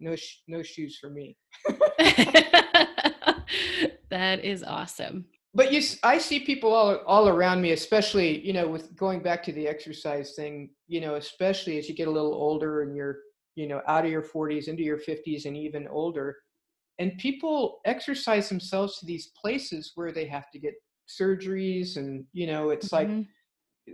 no 0.00 0.16
sh- 0.16 0.42
no 0.48 0.62
shoes 0.62 0.98
for 1.00 1.08
me. 1.08 1.36
that 4.10 4.44
is 4.44 4.62
awesome. 4.62 5.26
But 5.54 5.72
you, 5.72 5.82
I 6.02 6.16
see 6.16 6.40
people 6.40 6.72
all 6.72 6.96
all 7.06 7.28
around 7.28 7.60
me, 7.60 7.72
especially 7.72 8.44
you 8.44 8.52
know, 8.52 8.66
with 8.66 8.96
going 8.96 9.22
back 9.22 9.42
to 9.44 9.52
the 9.52 9.68
exercise 9.68 10.34
thing. 10.34 10.70
You 10.88 11.00
know, 11.00 11.16
especially 11.16 11.78
as 11.78 11.88
you 11.88 11.94
get 11.94 12.08
a 12.08 12.10
little 12.10 12.34
older 12.34 12.82
and 12.82 12.96
you're 12.96 13.18
you 13.54 13.66
know 13.66 13.82
out 13.86 14.04
of 14.04 14.10
your 14.10 14.22
40s 14.22 14.68
into 14.68 14.82
your 14.82 14.98
50s 14.98 15.44
and 15.44 15.56
even 15.56 15.86
older 15.88 16.36
and 16.98 17.16
people 17.18 17.80
exercise 17.84 18.48
themselves 18.48 18.98
to 18.98 19.06
these 19.06 19.32
places 19.40 19.92
where 19.94 20.12
they 20.12 20.26
have 20.26 20.50
to 20.50 20.58
get 20.58 20.74
surgeries 21.08 21.96
and 21.96 22.24
you 22.32 22.46
know 22.46 22.70
it's 22.70 22.88
mm-hmm. 22.88 23.18
like 23.18 23.26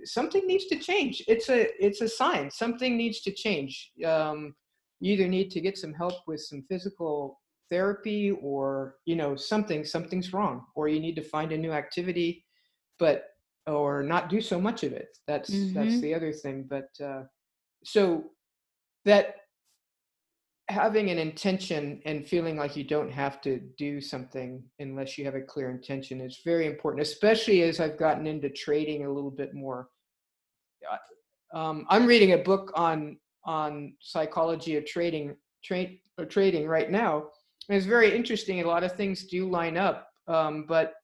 something 0.04 0.46
needs 0.46 0.66
to 0.66 0.78
change 0.78 1.22
it's 1.26 1.48
a 1.48 1.68
it's 1.84 2.00
a 2.00 2.08
sign 2.08 2.50
something 2.50 2.96
needs 2.96 3.20
to 3.20 3.32
change 3.32 3.92
um, 4.04 4.54
you 5.00 5.14
either 5.14 5.28
need 5.28 5.50
to 5.50 5.60
get 5.60 5.78
some 5.78 5.94
help 5.94 6.14
with 6.26 6.40
some 6.40 6.62
physical 6.68 7.40
therapy 7.70 8.30
or 8.42 8.96
you 9.04 9.16
know 9.16 9.36
something 9.36 9.84
something's 9.84 10.32
wrong 10.32 10.64
or 10.74 10.88
you 10.88 11.00
need 11.00 11.14
to 11.14 11.22
find 11.22 11.52
a 11.52 11.58
new 11.58 11.72
activity 11.72 12.44
but 12.98 13.24
or 13.66 14.02
not 14.02 14.28
do 14.28 14.40
so 14.40 14.60
much 14.60 14.82
of 14.82 14.92
it 14.92 15.08
that's 15.26 15.50
mm-hmm. 15.50 15.74
that's 15.74 16.00
the 16.00 16.14
other 16.14 16.32
thing 16.32 16.64
but 16.68 16.88
uh, 17.04 17.22
so 17.84 18.24
that 19.04 19.36
having 20.68 21.10
an 21.10 21.18
intention 21.18 22.00
and 22.04 22.26
feeling 22.26 22.56
like 22.56 22.76
you 22.76 22.84
don't 22.84 23.10
have 23.10 23.40
to 23.40 23.58
do 23.78 24.00
something 24.00 24.62
unless 24.80 25.16
you 25.16 25.24
have 25.24 25.34
a 25.34 25.40
clear 25.40 25.70
intention 25.70 26.20
is 26.20 26.40
very 26.44 26.66
important 26.66 27.02
especially 27.02 27.62
as 27.62 27.80
i've 27.80 27.98
gotten 27.98 28.26
into 28.26 28.48
trading 28.50 29.04
a 29.04 29.10
little 29.10 29.30
bit 29.30 29.54
more 29.54 29.88
um, 31.54 31.86
i'm 31.88 32.06
reading 32.06 32.32
a 32.32 32.38
book 32.38 32.70
on 32.74 33.18
on 33.44 33.94
psychology 34.00 34.76
of 34.76 34.84
trading 34.84 35.34
trade 35.64 35.98
or 36.18 36.24
trading 36.24 36.66
right 36.66 36.90
now 36.90 37.24
it's 37.68 37.86
very 37.86 38.14
interesting 38.14 38.60
a 38.60 38.66
lot 38.66 38.84
of 38.84 38.92
things 38.92 39.24
do 39.24 39.48
line 39.48 39.76
up 39.76 40.08
um, 40.26 40.64
but 40.68 40.94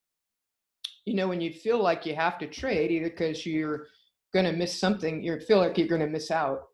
you 1.04 1.14
know 1.14 1.28
when 1.28 1.40
you 1.40 1.52
feel 1.52 1.82
like 1.82 2.06
you 2.06 2.14
have 2.14 2.38
to 2.38 2.46
trade 2.46 2.90
either 2.90 3.10
because 3.10 3.44
you're 3.46 3.86
going 4.32 4.46
to 4.46 4.52
miss 4.52 4.78
something 4.78 5.22
you 5.22 5.38
feel 5.40 5.58
like 5.58 5.78
you're 5.78 5.88
going 5.88 6.00
to 6.00 6.06
miss 6.06 6.30
out 6.30 6.64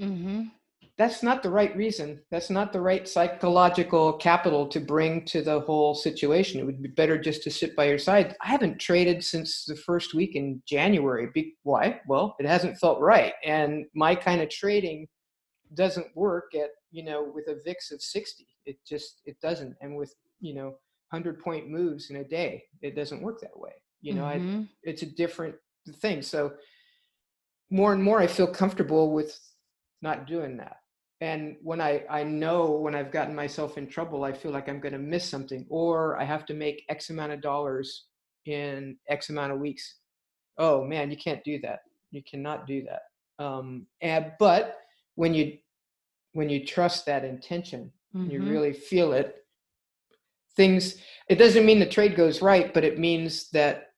mm-hmm 0.00 0.44
that's 0.96 1.24
not 1.24 1.42
the 1.42 1.50
right 1.50 1.76
reason. 1.76 2.20
That's 2.30 2.50
not 2.50 2.72
the 2.72 2.80
right 2.80 3.08
psychological 3.08 4.12
capital 4.12 4.68
to 4.68 4.78
bring 4.78 5.24
to 5.26 5.42
the 5.42 5.60
whole 5.60 5.94
situation. 5.94 6.60
It 6.60 6.66
would 6.66 6.82
be 6.82 6.88
better 6.88 7.18
just 7.18 7.42
to 7.44 7.50
sit 7.50 7.74
by 7.74 7.86
your 7.86 7.98
side. 7.98 8.36
I 8.40 8.48
haven't 8.48 8.78
traded 8.78 9.24
since 9.24 9.64
the 9.64 9.74
first 9.74 10.14
week 10.14 10.36
in 10.36 10.62
January. 10.66 11.28
Be- 11.34 11.56
why? 11.64 12.00
Well, 12.06 12.36
it 12.38 12.46
hasn't 12.46 12.78
felt 12.78 13.00
right. 13.00 13.32
And 13.44 13.86
my 13.94 14.14
kind 14.14 14.40
of 14.40 14.50
trading 14.50 15.08
doesn't 15.74 16.16
work 16.16 16.54
at, 16.54 16.70
you 16.92 17.02
know, 17.02 17.28
with 17.34 17.48
a 17.48 17.60
VIX 17.64 17.90
of 17.90 18.00
60. 18.00 18.46
It 18.66 18.78
just, 18.86 19.22
it 19.24 19.40
doesn't. 19.40 19.76
And 19.80 19.96
with, 19.96 20.14
you 20.40 20.54
know, 20.54 20.76
100 21.10 21.40
point 21.40 21.68
moves 21.68 22.10
in 22.10 22.16
a 22.16 22.24
day, 22.24 22.64
it 22.82 22.96
doesn't 22.96 23.22
work 23.22 23.40
that 23.40 23.58
way. 23.58 23.72
You 24.00 24.14
know, 24.14 24.24
mm-hmm. 24.24 24.60
I, 24.62 24.66
it's 24.82 25.02
a 25.02 25.06
different 25.06 25.54
thing. 25.96 26.22
So 26.22 26.52
more 27.70 27.92
and 27.92 28.02
more 28.02 28.20
I 28.20 28.26
feel 28.26 28.46
comfortable 28.46 29.12
with 29.12 29.38
not 30.02 30.26
doing 30.26 30.56
that 30.58 30.76
and 31.20 31.56
when 31.62 31.80
i 31.80 32.02
i 32.10 32.22
know 32.22 32.72
when 32.72 32.94
i've 32.94 33.10
gotten 33.10 33.34
myself 33.34 33.78
in 33.78 33.86
trouble 33.86 34.24
i 34.24 34.32
feel 34.32 34.50
like 34.50 34.68
i'm 34.68 34.80
going 34.80 34.92
to 34.92 34.98
miss 34.98 35.28
something 35.28 35.64
or 35.70 36.20
i 36.20 36.24
have 36.24 36.44
to 36.44 36.54
make 36.54 36.84
x 36.88 37.10
amount 37.10 37.32
of 37.32 37.40
dollars 37.40 38.04
in 38.46 38.96
x 39.08 39.30
amount 39.30 39.52
of 39.52 39.58
weeks 39.58 39.96
oh 40.58 40.84
man 40.84 41.10
you 41.10 41.16
can't 41.16 41.42
do 41.44 41.58
that 41.60 41.80
you 42.10 42.22
cannot 42.30 42.66
do 42.66 42.84
that 42.84 43.44
um 43.44 43.86
and 44.02 44.32
but 44.38 44.78
when 45.14 45.32
you 45.32 45.56
when 46.32 46.50
you 46.50 46.64
trust 46.64 47.06
that 47.06 47.24
intention 47.24 47.90
mm-hmm. 48.14 48.30
you 48.30 48.42
really 48.42 48.72
feel 48.72 49.12
it 49.12 49.44
things 50.56 50.96
it 51.28 51.36
doesn't 51.36 51.66
mean 51.66 51.80
the 51.80 51.86
trade 51.86 52.16
goes 52.16 52.40
right 52.40 52.72
but 52.72 52.84
it 52.84 52.98
means 52.98 53.50
that 53.50 53.92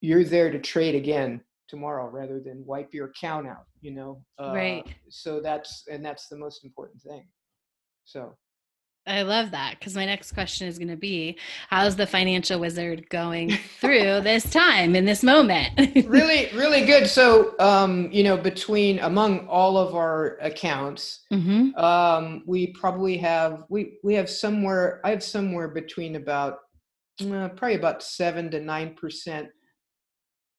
you're 0.00 0.24
there 0.24 0.50
to 0.50 0.58
trade 0.58 0.94
again 0.94 1.40
tomorrow 1.68 2.08
rather 2.08 2.40
than 2.40 2.64
wipe 2.66 2.92
your 2.92 3.06
account 3.06 3.46
out 3.46 3.66
you 3.84 3.90
know? 3.90 4.24
Uh, 4.42 4.52
right. 4.54 4.94
so 5.10 5.40
that's 5.40 5.84
and 5.92 6.04
that's 6.04 6.28
the 6.28 6.36
most 6.36 6.64
important 6.64 7.02
thing. 7.02 7.26
So 8.06 8.34
I 9.06 9.20
love 9.20 9.50
that 9.50 9.78
because 9.78 9.94
my 9.94 10.06
next 10.06 10.32
question 10.32 10.66
is 10.66 10.78
going 10.78 10.88
to 10.88 10.96
be 10.96 11.38
how's 11.68 11.94
the 11.94 12.06
financial 12.06 12.58
wizard 12.58 13.06
going 13.10 13.50
through 13.80 14.20
this 14.22 14.48
time 14.50 14.96
in 14.96 15.04
this 15.04 15.22
moment? 15.22 15.72
really, 16.06 16.48
really 16.54 16.86
good. 16.86 17.06
So, 17.06 17.54
um, 17.58 18.10
you 18.10 18.24
know, 18.24 18.38
between 18.38 18.98
among 19.00 19.46
all 19.46 19.76
of 19.76 19.94
our 19.94 20.38
accounts, 20.40 21.26
mm-hmm. 21.30 21.78
um, 21.78 22.44
we 22.46 22.68
probably 22.68 23.18
have 23.18 23.64
we 23.68 23.98
we 24.02 24.14
have 24.14 24.30
somewhere 24.30 25.02
I 25.04 25.10
have 25.10 25.22
somewhere 25.22 25.68
between 25.68 26.16
about 26.16 26.60
uh, 27.20 27.48
probably 27.48 27.74
about 27.76 28.02
seven 28.02 28.50
to 28.52 28.60
nine 28.60 28.94
percent 28.94 29.48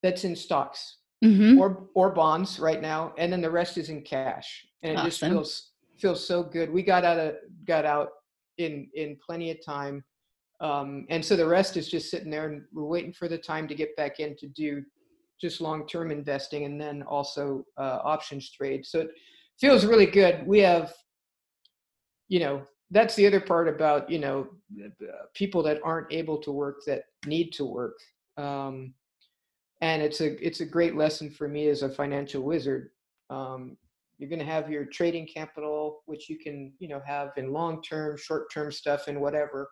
that's 0.04 0.22
in 0.22 0.36
stocks 0.36 0.98
mm-hmm. 1.24 1.58
or 1.58 1.88
or 1.96 2.10
bonds 2.10 2.60
right 2.60 2.80
now, 2.80 3.12
and 3.18 3.32
then 3.32 3.40
the 3.40 3.50
rest 3.50 3.76
is 3.76 3.88
in 3.88 4.02
cash, 4.02 4.64
and 4.82 4.92
it 4.92 4.98
awesome. 4.98 5.08
just 5.08 5.20
feels 5.20 5.70
feels 5.98 6.24
so 6.24 6.44
good. 6.44 6.72
We 6.72 6.84
got 6.84 7.04
out 7.04 7.18
of 7.18 7.34
got 7.66 7.84
out 7.84 8.10
in 8.58 8.88
in 8.94 9.16
plenty 9.24 9.50
of 9.50 9.64
time, 9.64 10.04
um, 10.60 11.06
and 11.10 11.24
so 11.24 11.36
the 11.36 11.46
rest 11.46 11.76
is 11.76 11.88
just 11.88 12.10
sitting 12.10 12.30
there, 12.30 12.48
and 12.48 12.62
we're 12.72 12.84
waiting 12.84 13.12
for 13.12 13.28
the 13.28 13.38
time 13.38 13.68
to 13.68 13.74
get 13.74 13.94
back 13.96 14.20
in 14.20 14.36
to 14.36 14.48
do 14.48 14.82
just 15.40 15.60
long 15.60 15.86
term 15.86 16.10
investing, 16.10 16.64
and 16.64 16.80
then 16.80 17.02
also 17.02 17.64
uh, 17.78 17.98
options 18.04 18.50
trade. 18.50 18.86
So 18.86 19.00
it 19.00 19.10
feels 19.58 19.84
really 19.84 20.06
good. 20.06 20.46
We 20.46 20.60
have, 20.60 20.92
you 22.28 22.40
know, 22.40 22.62
that's 22.90 23.14
the 23.16 23.26
other 23.26 23.40
part 23.40 23.68
about 23.68 24.08
you 24.10 24.18
know 24.18 24.48
people 25.34 25.62
that 25.62 25.80
aren't 25.82 26.12
able 26.12 26.38
to 26.38 26.52
work 26.52 26.84
that 26.86 27.04
need 27.26 27.52
to 27.52 27.64
work 27.64 27.98
um, 28.36 28.94
and 29.80 30.02
it's 30.02 30.20
a 30.20 30.46
it's 30.46 30.60
a 30.60 30.66
great 30.66 30.96
lesson 30.96 31.30
for 31.30 31.48
me 31.48 31.68
as 31.68 31.82
a 31.82 31.88
financial 31.88 32.42
wizard 32.42 32.90
um, 33.30 33.76
you're 34.18 34.30
going 34.30 34.40
to 34.40 34.44
have 34.44 34.70
your 34.70 34.84
trading 34.86 35.26
capital 35.26 36.02
which 36.06 36.28
you 36.28 36.38
can 36.38 36.72
you 36.78 36.88
know 36.88 37.00
have 37.06 37.30
in 37.36 37.52
long 37.52 37.82
term 37.82 38.16
short 38.16 38.52
term 38.52 38.72
stuff 38.72 39.08
and 39.08 39.20
whatever. 39.20 39.68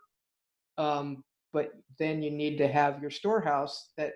Um, 0.76 1.22
but 1.52 1.70
then 1.98 2.22
you 2.22 2.30
need 2.30 2.58
to 2.58 2.68
have 2.68 3.00
your 3.00 3.10
storehouse 3.10 3.90
that 3.96 4.14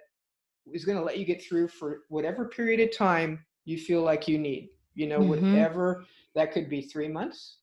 is 0.73 0.85
going 0.85 0.99
to 0.99 1.05
let 1.05 1.19
you 1.19 1.25
get 1.25 1.43
through 1.43 1.69
for 1.69 2.01
whatever 2.09 2.47
period 2.47 2.81
of 2.81 2.97
time 2.97 3.45
you 3.65 3.79
feel 3.79 4.03
like 4.03 4.27
you 4.27 4.39
need. 4.39 4.71
You 4.95 5.07
know 5.07 5.21
mm-hmm. 5.21 5.53
whatever 5.53 6.05
that 6.35 6.53
could 6.53 6.69
be 6.69 6.83
three 6.83 7.09
months 7.09 7.59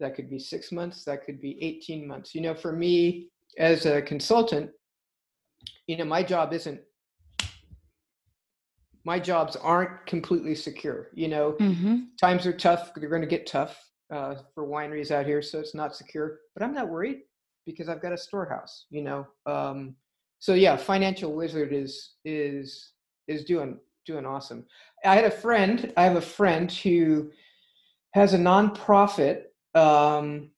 that 0.00 0.14
could 0.14 0.30
be 0.30 0.38
six 0.38 0.70
months 0.70 1.04
that 1.04 1.24
could 1.24 1.40
be 1.40 1.62
18 1.62 2.06
months. 2.06 2.34
You 2.34 2.40
know 2.40 2.54
for 2.54 2.72
me 2.72 3.30
as 3.58 3.86
a 3.86 4.02
consultant 4.02 4.70
you 5.86 5.96
know 5.96 6.04
my 6.04 6.22
job 6.22 6.52
isn't 6.52 6.80
my 9.04 9.18
jobs 9.18 9.56
aren't 9.56 10.06
completely 10.06 10.54
secure. 10.54 11.08
You 11.14 11.28
know, 11.28 11.52
mm-hmm. 11.52 11.96
times 12.20 12.46
are 12.46 12.52
tough. 12.52 12.92
They're 12.94 13.08
going 13.08 13.22
to 13.22 13.28
get 13.28 13.46
tough 13.46 13.78
uh, 14.10 14.36
for 14.54 14.66
wineries 14.66 15.10
out 15.10 15.26
here, 15.26 15.42
so 15.42 15.58
it's 15.58 15.74
not 15.74 15.96
secure. 15.96 16.40
But 16.54 16.62
I'm 16.62 16.74
not 16.74 16.88
worried 16.88 17.20
because 17.66 17.88
I've 17.88 18.02
got 18.02 18.12
a 18.12 18.18
storehouse. 18.18 18.86
You 18.90 19.02
know, 19.02 19.26
um, 19.46 19.96
so 20.38 20.54
yeah, 20.54 20.76
financial 20.76 21.32
wizard 21.34 21.72
is 21.72 22.14
is 22.24 22.92
is 23.26 23.44
doing 23.44 23.78
doing 24.06 24.26
awesome. 24.26 24.64
I 25.04 25.14
had 25.14 25.24
a 25.24 25.30
friend. 25.30 25.92
I 25.96 26.04
have 26.04 26.16
a 26.16 26.20
friend 26.20 26.70
who 26.70 27.30
has 28.14 28.34
a 28.34 28.38
nonprofit, 28.38 29.42
um, 29.74 30.50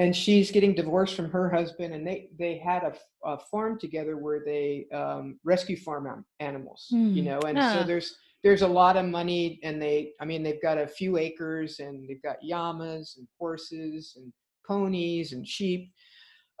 and 0.00 0.16
she's 0.16 0.50
getting 0.50 0.74
divorced 0.74 1.14
from 1.14 1.30
her 1.30 1.50
husband 1.50 1.92
and 1.92 2.06
they 2.06 2.30
they 2.38 2.56
had 2.56 2.82
a, 2.82 2.94
a 3.28 3.38
farm 3.38 3.78
together 3.78 4.16
where 4.16 4.42
they 4.44 4.86
um, 4.94 5.38
rescue 5.44 5.76
farm 5.76 6.24
animals 6.40 6.88
mm. 6.92 7.14
you 7.14 7.22
know 7.22 7.38
and 7.40 7.58
yeah. 7.58 7.78
so 7.78 7.84
there's 7.84 8.16
there's 8.42 8.62
a 8.62 8.66
lot 8.66 8.96
of 8.96 9.04
money 9.04 9.60
and 9.62 9.80
they 9.80 10.12
i 10.20 10.24
mean 10.24 10.42
they've 10.42 10.62
got 10.62 10.78
a 10.78 10.86
few 10.86 11.18
acres 11.18 11.80
and 11.80 12.08
they've 12.08 12.22
got 12.22 12.36
llamas 12.42 13.16
and 13.18 13.28
horses 13.38 14.14
and 14.16 14.32
ponies 14.66 15.32
and 15.32 15.46
sheep 15.46 15.92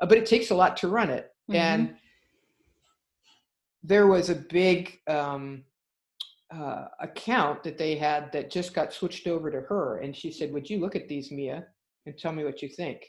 uh, 0.02 0.06
but 0.06 0.18
it 0.18 0.26
takes 0.26 0.50
a 0.50 0.54
lot 0.54 0.76
to 0.76 0.88
run 0.88 1.08
it 1.08 1.30
mm-hmm. 1.50 1.56
and 1.56 1.94
there 3.82 4.06
was 4.06 4.28
a 4.28 4.34
big 4.34 4.98
um, 5.08 5.64
uh, 6.54 6.84
account 7.00 7.62
that 7.62 7.78
they 7.78 7.96
had 7.96 8.30
that 8.32 8.50
just 8.50 8.74
got 8.74 8.92
switched 8.92 9.26
over 9.26 9.50
to 9.50 9.62
her 9.62 9.98
and 10.00 10.14
she 10.14 10.30
said 10.30 10.52
would 10.52 10.68
you 10.68 10.78
look 10.78 10.94
at 10.94 11.08
these 11.08 11.30
mia 11.30 11.64
and 12.04 12.18
tell 12.18 12.32
me 12.32 12.44
what 12.44 12.60
you 12.60 12.68
think 12.68 13.06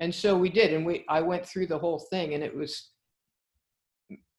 and 0.00 0.14
so 0.14 0.36
we 0.36 0.48
did 0.48 0.72
and 0.72 0.84
we 0.84 1.04
i 1.08 1.20
went 1.20 1.44
through 1.44 1.66
the 1.66 1.78
whole 1.78 1.98
thing 1.98 2.34
and 2.34 2.42
it 2.42 2.54
was 2.54 2.90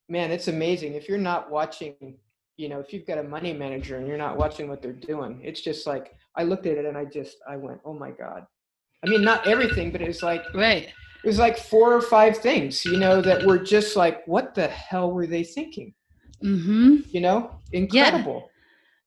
man 0.08 0.32
it's 0.32 0.48
amazing. 0.48 0.94
If 0.96 1.08
you're 1.08 1.18
not 1.18 1.52
watching 1.52 2.18
you 2.58 2.68
know 2.68 2.80
if 2.80 2.92
you've 2.92 3.06
got 3.06 3.18
a 3.18 3.24
money 3.24 3.54
manager 3.54 3.98
and 3.98 4.08
you're 4.08 4.18
not 4.18 4.38
watching 4.38 4.68
what 4.68 4.82
they're 4.82 4.92
doing 4.92 5.40
it's 5.44 5.62
just 5.62 5.88
like 5.88 6.16
i 6.36 6.44
looked 6.44 6.66
at 6.66 6.78
it 6.78 6.86
and 6.86 6.98
i 6.98 7.06
just 7.06 7.38
i 7.48 7.56
went 7.56 7.80
oh 7.86 7.94
my 7.94 8.12
god. 8.12 8.46
I 9.06 9.10
mean 9.10 9.24
not 9.24 9.48
everything 9.48 9.92
but 9.92 10.02
it 10.02 10.08
was 10.08 10.24
like 10.24 10.44
right. 10.54 10.84
it 11.24 11.28
was 11.28 11.40
like 11.40 11.58
four 11.58 11.94
or 11.94 12.02
five 12.02 12.38
things 12.38 12.84
you 12.84 12.98
know 12.98 13.22
that 13.22 13.46
were 13.46 13.60
just 13.60 13.96
like 13.96 14.26
what 14.28 14.56
the 14.56 14.68
hell 14.68 15.12
were 15.12 15.28
they 15.28 15.44
thinking? 15.44 15.94
Mm-hmm. 16.44 16.98
you 17.12 17.20
know? 17.20 17.60
Incredible. 17.74 18.50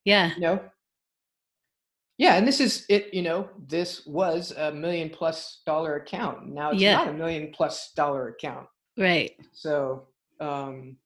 Yeah. 0.05 0.29
yeah. 0.29 0.35
You 0.35 0.41
know 0.41 0.61
yeah 2.23 2.37
and 2.37 2.47
this 2.47 2.61
is 2.61 2.87
it 2.89 3.13
you 3.13 3.21
know 3.21 3.49
this 3.67 4.07
was 4.07 4.53
a 4.53 4.71
million 4.71 5.11
plus 5.11 5.61
dollar 5.67 5.97
account 5.97 6.47
now 6.47 6.71
it's 6.71 6.81
yeah. 6.81 6.95
not 6.95 7.09
a 7.09 7.13
million 7.13 7.51
plus 7.53 7.91
dollar 7.97 8.29
account 8.29 8.67
right 8.97 9.33
so 9.53 10.07
um 10.41 10.97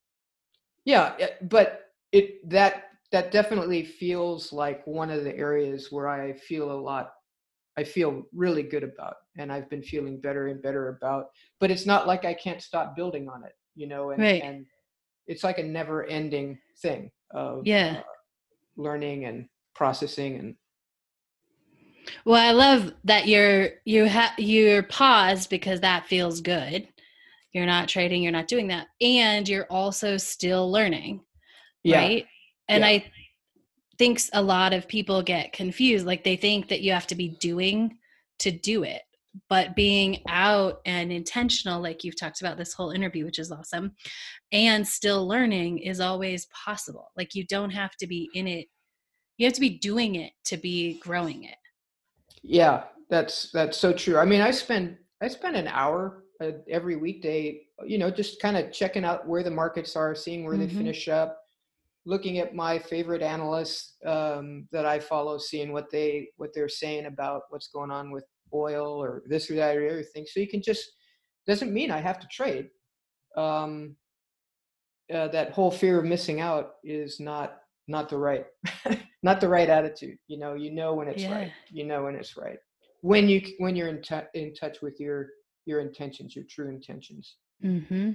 yeah 0.85 1.14
but 1.42 1.92
it 2.12 2.46
that 2.48 2.90
that 3.12 3.33
definitely 3.33 3.83
feels 3.83 4.52
like 4.52 4.87
one 4.87 5.11
of 5.11 5.24
the 5.24 5.35
areas 5.35 5.90
where 5.90 6.07
I 6.07 6.35
feel 6.35 6.70
a 6.70 6.79
lot 6.90 7.12
I 7.79 7.85
feel 7.85 8.24
really 8.35 8.62
good 8.62 8.85
about 8.85 9.16
and 9.38 9.50
I've 9.50 9.70
been 9.70 9.83
feeling 9.83 10.20
better 10.20 10.48
and 10.48 10.61
better 10.61 10.88
about 10.88 11.29
but 11.61 11.70
it's 11.70 11.87
not 11.87 12.07
like 12.07 12.26
I 12.26 12.35
can't 12.35 12.61
stop 12.61 12.94
building 12.94 13.26
on 13.31 13.42
it 13.42 13.52
you 13.74 13.87
know 13.87 14.11
and 14.11 14.22
right. 14.22 14.42
and 14.42 14.66
it's 15.26 15.44
like 15.44 15.59
a 15.59 15.62
never 15.62 16.05
ending 16.05 16.59
thing 16.83 17.11
of 17.31 17.66
yeah 17.66 18.00
uh, 18.00 18.83
learning 18.83 19.24
and 19.24 19.48
processing 19.74 20.37
and 20.37 20.55
well 22.25 22.40
I 22.40 22.53
love 22.53 22.92
that 23.05 23.27
you're 23.27 23.71
you 23.85 24.05
have 24.05 24.33
you're 24.38 24.83
paused 24.83 25.51
because 25.51 25.81
that 25.81 26.07
feels 26.07 26.40
good 26.40 26.88
you're 27.57 27.64
not 27.64 27.88
trading 27.88 28.23
you're 28.23 28.33
not 28.33 28.49
doing 28.49 28.69
that 28.69 28.88
and 29.01 29.49
you're 29.49 29.66
also 29.71 30.19
still 30.19 30.71
learning 30.71 31.21
yeah. 31.83 31.99
right 31.99 32.27
and 32.69 32.83
yeah. 32.83 32.88
i 32.88 33.12
think 33.99 34.21
a 34.35 34.42
lot 34.42 34.75
of 34.75 34.87
people 34.87 35.23
get 35.23 35.55
confused 35.55 36.05
like 36.07 36.23
they 36.23 36.37
think 36.37 36.69
that 36.69 36.83
you 36.83 36.92
have 36.92 37.07
to 37.07 37.14
be 37.14 37.31
doing 37.40 37.97
to 38.38 38.51
do 38.51 38.83
it 38.83 39.01
but 39.49 39.75
being 39.75 40.23
out 40.29 40.81
and 40.85 41.11
intentional 41.11 41.81
like 41.81 42.05
you've 42.05 42.19
talked 42.19 42.42
about 42.42 42.59
this 42.59 42.75
whole 42.75 42.90
interview 42.90 43.25
which 43.25 43.38
is 43.38 43.51
awesome 43.51 43.92
and 44.53 44.87
still 44.87 45.27
learning 45.27 45.79
is 45.79 45.99
always 45.99 46.47
possible 46.64 47.11
like 47.16 47.35
you 47.35 47.47
don't 47.47 47.71
have 47.71 47.97
to 47.97 48.07
be 48.07 48.29
in 48.35 48.47
it 48.47 48.66
you 49.38 49.47
have 49.47 49.55
to 49.55 49.61
be 49.61 49.79
doing 49.79 50.16
it 50.16 50.33
to 50.45 50.59
be 50.59 50.99
growing 51.01 51.45
it 51.45 51.57
yeah 52.46 52.85
that's 53.11 53.50
that's 53.52 53.76
so 53.76 53.92
true 53.92 54.18
i 54.18 54.24
mean 54.24 54.40
i 54.40 54.50
spend 54.50 54.96
i 55.22 55.28
spend 55.28 55.56
an 55.56 55.68
hour 55.68 56.24
uh, 56.40 56.50
every 56.70 56.96
weekday 56.96 57.62
you 57.85 57.98
know 57.98 58.11
just 58.11 58.40
kind 58.40 58.56
of 58.56 58.72
checking 58.72 59.04
out 59.04 59.26
where 59.26 59.42
the 59.42 59.50
markets 59.50 59.96
are 59.96 60.14
seeing 60.14 60.44
where 60.44 60.54
mm-hmm. 60.54 60.66
they 60.66 60.74
finish 60.74 61.09
up 61.09 61.38
looking 62.06 62.38
at 62.38 62.54
my 62.54 62.78
favorite 62.78 63.20
analysts 63.20 63.96
um, 64.06 64.68
that 64.70 64.87
I 64.87 65.00
follow, 65.00 65.37
seeing 65.38 65.72
what 65.72 65.90
they 65.90 66.28
what 66.37 66.54
they're 66.54 66.68
saying 66.68 67.06
about 67.06 67.42
what's 67.50 67.68
going 67.68 67.90
on 67.90 68.12
with 68.12 68.24
oil 68.54 69.02
or 69.02 69.22
this 69.26 69.50
or 69.50 69.56
that 69.56 69.76
or 69.76 69.87
everything. 69.87 70.24
So 70.26 70.40
you 70.40 70.48
can 70.48 70.62
just 70.62 70.85
doesn't 71.46 71.72
mean 71.72 71.90
I 71.90 71.98
have 71.98 72.20
to 72.20 72.28
trade. 72.28 72.70
Um, 73.37 73.96
uh, 75.12 75.28
that 75.28 75.52
whole 75.52 75.70
fear 75.70 75.98
of 75.98 76.04
missing 76.04 76.40
out 76.40 76.74
is 76.82 77.20
not 77.20 77.59
not 77.88 78.09
the 78.09 78.16
right 78.16 78.46
not 79.26 79.40
the 79.40 79.48
right 79.48 79.68
attitude. 79.68 80.18
You 80.28 80.38
know, 80.38 80.54
you 80.54 80.70
know 80.70 80.94
when 80.94 81.08
it's 81.08 81.22
yeah. 81.22 81.34
right. 81.34 81.52
You 81.70 81.84
know 81.84 82.04
when 82.04 82.14
it's 82.14 82.36
right. 82.36 82.58
When 83.02 83.28
you 83.28 83.42
when 83.58 83.76
you're 83.76 83.88
in, 83.88 84.00
t- 84.00 84.30
in 84.34 84.54
touch 84.54 84.80
with 84.80 84.98
your 85.00 85.28
your 85.66 85.80
intentions, 85.80 86.34
your 86.34 86.44
true 86.48 86.68
intentions. 86.68 87.36
Mm-hmm. 87.62 88.12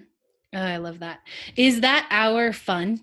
Oh, 0.53 0.59
I 0.59 0.77
love 0.77 0.99
that. 0.99 1.19
Is 1.55 1.81
that 1.81 2.07
our 2.09 2.53
fun? 2.53 3.01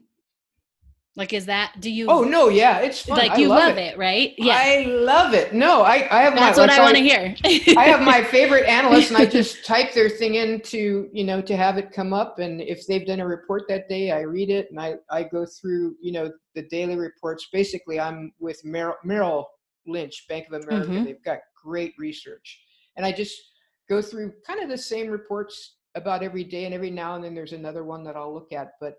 Like, 1.18 1.33
is 1.33 1.46
that, 1.46 1.74
do 1.81 1.90
you? 1.90 2.07
Oh, 2.09 2.22
no, 2.22 2.48
yeah, 2.48 2.78
it's 2.78 3.02
fun. 3.02 3.18
Like, 3.18 3.37
you 3.37 3.48
love, 3.48 3.70
love 3.70 3.76
it. 3.76 3.94
it. 3.94 3.98
right? 3.98 4.35
Yeah. 4.38 4.54
I 4.57 4.85
love 4.85 5.35
it. 5.35 5.52
No, 5.52 5.83
I, 5.83 6.07
I 6.16 6.22
have 6.22 6.37
That's 6.37 6.57
my, 6.57 6.62
what 6.62 6.70
I 6.70 6.81
want 6.81 6.96
to 6.96 7.02
hear. 7.02 7.35
I 7.76 7.85
have 7.87 8.02
my 8.02 8.22
favorite 8.31 8.68
analyst 8.68 9.11
and 9.11 9.18
I 9.18 9.26
just 9.26 9.64
type 9.64 9.92
their 9.92 10.09
thing 10.09 10.37
in 10.37 10.61
to, 10.61 11.11
you 11.12 11.24
know, 11.24 11.42
to 11.42 11.57
have 11.57 11.76
it 11.76 11.90
come 11.90 12.12
up. 12.12 12.38
And 12.38 12.61
if 12.61 12.87
they've 12.87 13.04
done 13.04 13.18
a 13.18 13.26
report 13.26 13.64
that 13.68 13.88
day, 13.88 14.12
I 14.12 14.20
read 14.20 14.48
it 14.48 14.68
and 14.70 14.78
I, 14.78 14.94
I 15.11 15.24
go 15.24 15.44
through, 15.44 15.96
you 16.00 16.12
know, 16.12 16.31
the 16.54 16.62
daily 16.62 16.94
reports. 16.94 17.48
Basically, 17.52 17.98
I'm 17.98 18.33
with 18.38 18.64
Merrill, 18.64 18.94
Merrill 19.02 19.50
Lynch, 19.88 20.24
Bank 20.28 20.46
of 20.46 20.62
America. 20.62 20.92
Mm-hmm. 20.92 21.04
They've 21.04 21.24
got 21.24 21.40
great 21.61 21.94
research. 21.98 22.61
And 22.96 23.04
I 23.04 23.11
just 23.11 23.37
go 23.88 24.00
through 24.00 24.35
kind 24.46 24.62
of 24.62 24.68
the 24.68 24.78
same 24.78 25.09
reports 25.09 25.78
about 25.96 26.22
every 26.22 26.44
day 26.44 26.64
and 26.64 26.72
every 26.72 26.90
now 26.90 27.16
and 27.16 27.24
then 27.24 27.35
there's 27.35 27.54
another 27.54 27.83
one 27.83 28.04
that 28.04 28.14
I'll 28.14 28.33
look 28.33 28.52
at. 28.52 28.74
But 28.81 28.94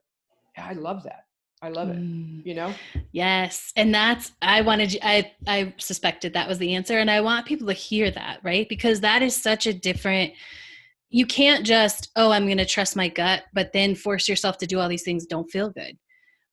I 0.57 0.73
love 0.73 1.03
that. 1.03 1.23
I 1.61 1.69
love 1.69 1.89
it. 1.89 1.97
Mm. 1.97 2.45
You 2.45 2.53
know? 2.55 2.73
Yes. 3.11 3.73
And 3.75 3.93
that's 3.93 4.31
I 4.41 4.61
wanted 4.61 4.93
you 4.93 4.99
I 5.03 5.31
I 5.47 5.73
suspected 5.77 6.33
that 6.33 6.47
was 6.47 6.57
the 6.57 6.75
answer 6.75 6.99
and 6.99 7.11
I 7.11 7.21
want 7.21 7.45
people 7.45 7.67
to 7.67 7.73
hear 7.73 8.09
that, 8.11 8.39
right? 8.43 8.67
Because 8.69 9.01
that 9.01 9.21
is 9.21 9.35
such 9.35 9.67
a 9.67 9.73
different 9.73 10.33
you 11.11 11.25
can't 11.25 11.65
just, 11.65 12.11
oh, 12.15 12.31
I'm 12.31 12.45
going 12.45 12.59
to 12.59 12.67
trust 12.67 12.95
my 12.95 13.07
gut, 13.07 13.43
but 13.51 13.73
then 13.73 13.95
force 13.95 14.29
yourself 14.29 14.59
to 14.59 14.67
do 14.67 14.79
all 14.79 14.87
these 14.87 15.01
things 15.01 15.25
don't 15.25 15.49
feel 15.49 15.71
good. 15.71 15.97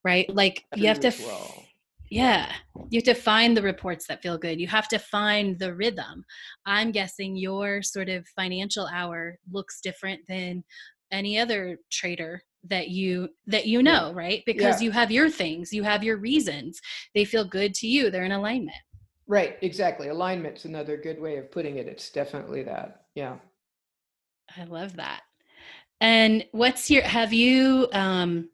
Right? 0.02 0.28
Like 0.34 0.64
you 0.74 0.88
have 0.88 1.00
to 1.00 1.12
well. 1.24 1.62
Yeah. 2.10 2.52
You 2.90 2.98
have 2.98 3.14
to 3.16 3.20
find 3.20 3.56
the 3.56 3.62
reports 3.62 4.06
that 4.06 4.22
feel 4.22 4.38
good. 4.38 4.60
You 4.60 4.68
have 4.68 4.88
to 4.88 4.98
find 4.98 5.58
the 5.58 5.74
rhythm. 5.74 6.24
I'm 6.64 6.92
guessing 6.92 7.36
your 7.36 7.82
sort 7.82 8.08
of 8.08 8.26
financial 8.28 8.86
hour 8.86 9.38
looks 9.50 9.80
different 9.80 10.20
than 10.28 10.64
any 11.10 11.38
other 11.38 11.78
trader 11.90 12.42
that 12.68 12.88
you 12.88 13.28
that 13.46 13.66
you 13.66 13.82
know 13.82 14.08
yeah. 14.08 14.12
right 14.14 14.42
because 14.46 14.80
yeah. 14.80 14.84
you 14.84 14.90
have 14.90 15.10
your 15.10 15.30
things 15.30 15.72
you 15.72 15.82
have 15.82 16.04
your 16.04 16.16
reasons 16.16 16.80
they 17.14 17.24
feel 17.24 17.44
good 17.44 17.74
to 17.74 17.86
you 17.86 18.10
they're 18.10 18.24
in 18.24 18.32
alignment 18.32 18.76
right 19.26 19.56
exactly 19.62 20.08
alignment's 20.08 20.64
another 20.64 20.96
good 20.96 21.20
way 21.20 21.36
of 21.36 21.50
putting 21.50 21.76
it 21.76 21.86
it's 21.86 22.10
definitely 22.10 22.62
that 22.62 23.06
yeah 23.14 23.36
i 24.56 24.64
love 24.64 24.96
that 24.96 25.22
and 26.00 26.44
what's 26.52 26.90
your 26.90 27.02
have 27.02 27.32
you 27.32 27.88
um 27.92 28.48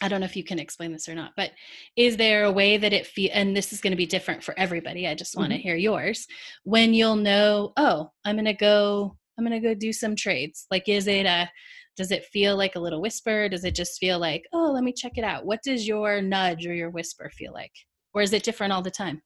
I 0.00 0.08
don't 0.08 0.20
know 0.20 0.26
if 0.26 0.36
you 0.36 0.44
can 0.44 0.58
explain 0.58 0.92
this 0.92 1.08
or 1.08 1.14
not, 1.14 1.32
but 1.36 1.50
is 1.94 2.16
there 2.16 2.44
a 2.44 2.52
way 2.52 2.78
that 2.78 2.92
it 2.92 3.06
feel 3.06 3.30
and 3.34 3.54
this 3.54 3.72
is 3.72 3.80
going 3.80 3.90
to 3.90 3.98
be 3.98 4.06
different 4.06 4.42
for 4.42 4.58
everybody. 4.58 5.06
I 5.06 5.14
just 5.14 5.36
want 5.36 5.50
to 5.50 5.56
mm-hmm. 5.56 5.62
hear 5.62 5.76
yours. 5.76 6.26
When 6.64 6.94
you'll 6.94 7.16
know, 7.16 7.72
oh, 7.76 8.10
I'm 8.24 8.36
going 8.36 8.46
to 8.46 8.54
go 8.54 9.16
I'm 9.38 9.46
going 9.46 9.60
to 9.60 9.68
go 9.68 9.74
do 9.74 9.92
some 9.92 10.16
trades. 10.16 10.66
Like 10.70 10.88
is 10.88 11.06
it 11.06 11.26
a 11.26 11.50
does 11.96 12.10
it 12.10 12.24
feel 12.26 12.56
like 12.56 12.76
a 12.76 12.80
little 12.80 13.00
whisper? 13.00 13.48
Does 13.48 13.64
it 13.64 13.74
just 13.74 13.98
feel 13.98 14.18
like, 14.18 14.46
oh, 14.52 14.70
let 14.72 14.84
me 14.84 14.92
check 14.92 15.12
it 15.16 15.24
out? 15.24 15.44
What 15.44 15.62
does 15.62 15.86
your 15.86 16.22
nudge 16.22 16.66
or 16.66 16.74
your 16.74 16.90
whisper 16.90 17.30
feel 17.30 17.52
like? 17.52 17.72
Or 18.14 18.22
is 18.22 18.32
it 18.32 18.42
different 18.42 18.72
all 18.72 18.82
the 18.82 18.90
time? 18.90 19.22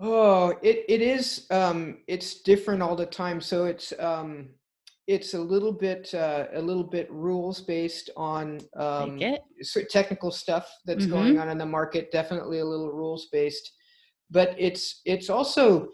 Oh, 0.00 0.56
it, 0.62 0.84
it 0.88 1.02
is. 1.02 1.46
Um, 1.50 1.98
it's 2.06 2.42
different 2.42 2.82
all 2.82 2.96
the 2.96 3.06
time. 3.06 3.40
So 3.40 3.64
it's, 3.64 3.92
um, 3.98 4.50
it's 5.06 5.34
a 5.34 5.40
little 5.40 5.72
bit, 5.72 6.14
uh, 6.14 6.46
a 6.54 6.60
little 6.60 6.84
bit 6.84 7.10
rules 7.10 7.62
based 7.62 8.10
on 8.16 8.60
um, 8.76 9.18
technical 9.90 10.30
stuff 10.30 10.72
that's 10.84 11.04
mm-hmm. 11.04 11.12
going 11.12 11.38
on 11.38 11.48
in 11.48 11.58
the 11.58 11.66
market. 11.66 12.12
Definitely 12.12 12.60
a 12.60 12.64
little 12.64 12.92
rules 12.92 13.28
based, 13.32 13.72
but 14.30 14.54
it's, 14.58 15.00
it's 15.04 15.30
also, 15.30 15.88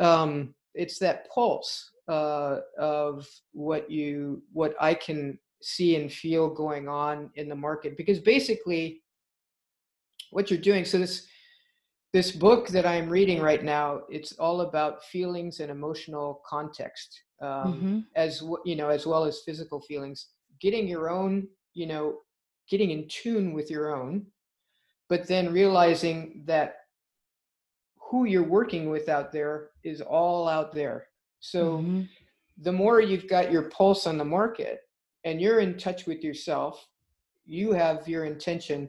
um, 0.00 0.54
it's 0.74 0.98
that 0.98 1.30
pulse 1.30 1.90
uh, 2.08 2.60
of 2.78 3.26
what 3.52 3.90
you 3.90 4.42
what 4.52 4.74
I 4.80 4.94
can 4.94 5.38
see 5.60 5.96
and 5.96 6.12
feel 6.12 6.48
going 6.48 6.88
on 6.88 7.30
in 7.34 7.48
the 7.48 7.54
market 7.54 7.96
because 7.96 8.18
basically 8.20 9.02
what 10.30 10.50
you're 10.50 10.60
doing 10.60 10.84
so 10.84 10.98
this 10.98 11.26
this 12.12 12.30
book 12.30 12.68
that 12.68 12.86
i'm 12.86 13.08
reading 13.08 13.40
right 13.42 13.64
now 13.64 14.02
it's 14.08 14.32
all 14.34 14.60
about 14.60 15.04
feelings 15.04 15.58
and 15.60 15.70
emotional 15.70 16.40
context 16.48 17.22
um, 17.42 17.48
mm-hmm. 17.48 17.98
as 18.14 18.42
you 18.64 18.76
know 18.76 18.88
as 18.88 19.04
well 19.04 19.24
as 19.24 19.42
physical 19.44 19.80
feelings 19.80 20.28
getting 20.60 20.86
your 20.86 21.10
own 21.10 21.48
you 21.74 21.86
know 21.86 22.18
getting 22.70 22.90
in 22.90 23.08
tune 23.08 23.52
with 23.52 23.70
your 23.70 23.94
own 23.94 24.24
but 25.08 25.26
then 25.26 25.52
realizing 25.52 26.42
that 26.46 26.76
who 27.96 28.26
you're 28.26 28.42
working 28.42 28.90
with 28.90 29.08
out 29.08 29.32
there 29.32 29.70
is 29.82 30.00
all 30.00 30.48
out 30.48 30.72
there 30.72 31.06
so 31.40 31.78
mm-hmm. 31.78 32.02
the 32.62 32.72
more 32.72 33.00
you've 33.00 33.28
got 33.28 33.52
your 33.52 33.70
pulse 33.70 34.06
on 34.06 34.18
the 34.18 34.24
market 34.24 34.80
and 35.24 35.40
you're 35.40 35.60
in 35.60 35.76
touch 35.76 36.06
with 36.06 36.22
yourself, 36.22 36.86
you 37.44 37.72
have 37.72 38.08
your 38.08 38.24
intention 38.24 38.88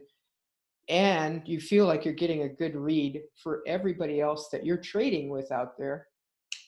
and 0.88 1.42
you 1.46 1.60
feel 1.60 1.86
like 1.86 2.04
you're 2.04 2.14
getting 2.14 2.42
a 2.42 2.48
good 2.48 2.74
read 2.74 3.22
for 3.36 3.62
everybody 3.66 4.20
else 4.20 4.48
that 4.50 4.66
you're 4.66 4.76
trading 4.76 5.28
with 5.30 5.52
out 5.52 5.78
there, 5.78 6.08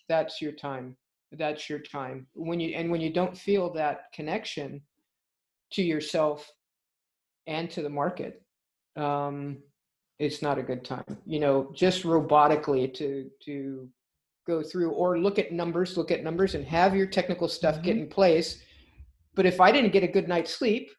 that's 0.09 0.40
your 0.40 0.53
time. 0.53 0.97
That's 1.33 1.68
your 1.68 1.81
time. 1.81 2.27
When 2.35 2.61
you 2.61 2.77
and 2.77 2.90
when 2.90 3.01
you 3.01 3.12
don't 3.12 3.37
feel 3.37 3.73
that 3.73 4.12
connection 4.14 4.83
to 5.73 5.83
yourself 5.83 6.51
and 7.47 7.71
to 7.71 7.83
the 7.83 7.88
market, 7.88 8.42
um, 8.97 9.59
it's 10.18 10.42
not 10.42 10.59
a 10.59 10.62
good 10.62 10.85
time. 10.85 11.16
You 11.25 11.40
know, 11.40 11.73
just 11.75 12.03
robotically 12.03 12.92
to 12.95 13.31
to 13.47 13.88
go 14.46 14.62
through 14.62 14.90
or 14.90 15.18
look 15.18 15.38
at 15.38 15.52
numbers, 15.52 15.96
look 15.96 16.11
at 16.11 16.24
numbers, 16.24 16.55
and 16.55 16.64
have 16.64 16.96
your 16.96 17.07
technical 17.07 17.48
stuff 17.48 17.76
mm-hmm. 17.76 17.85
get 17.85 17.96
in 17.96 18.09
place. 18.09 18.62
But 19.35 19.46
if 19.46 19.61
I 19.61 19.72
didn't 19.72 19.92
get 19.92 20.02
a 20.02 20.09
good 20.09 20.28
night's 20.28 20.55
sleep, 20.55 20.90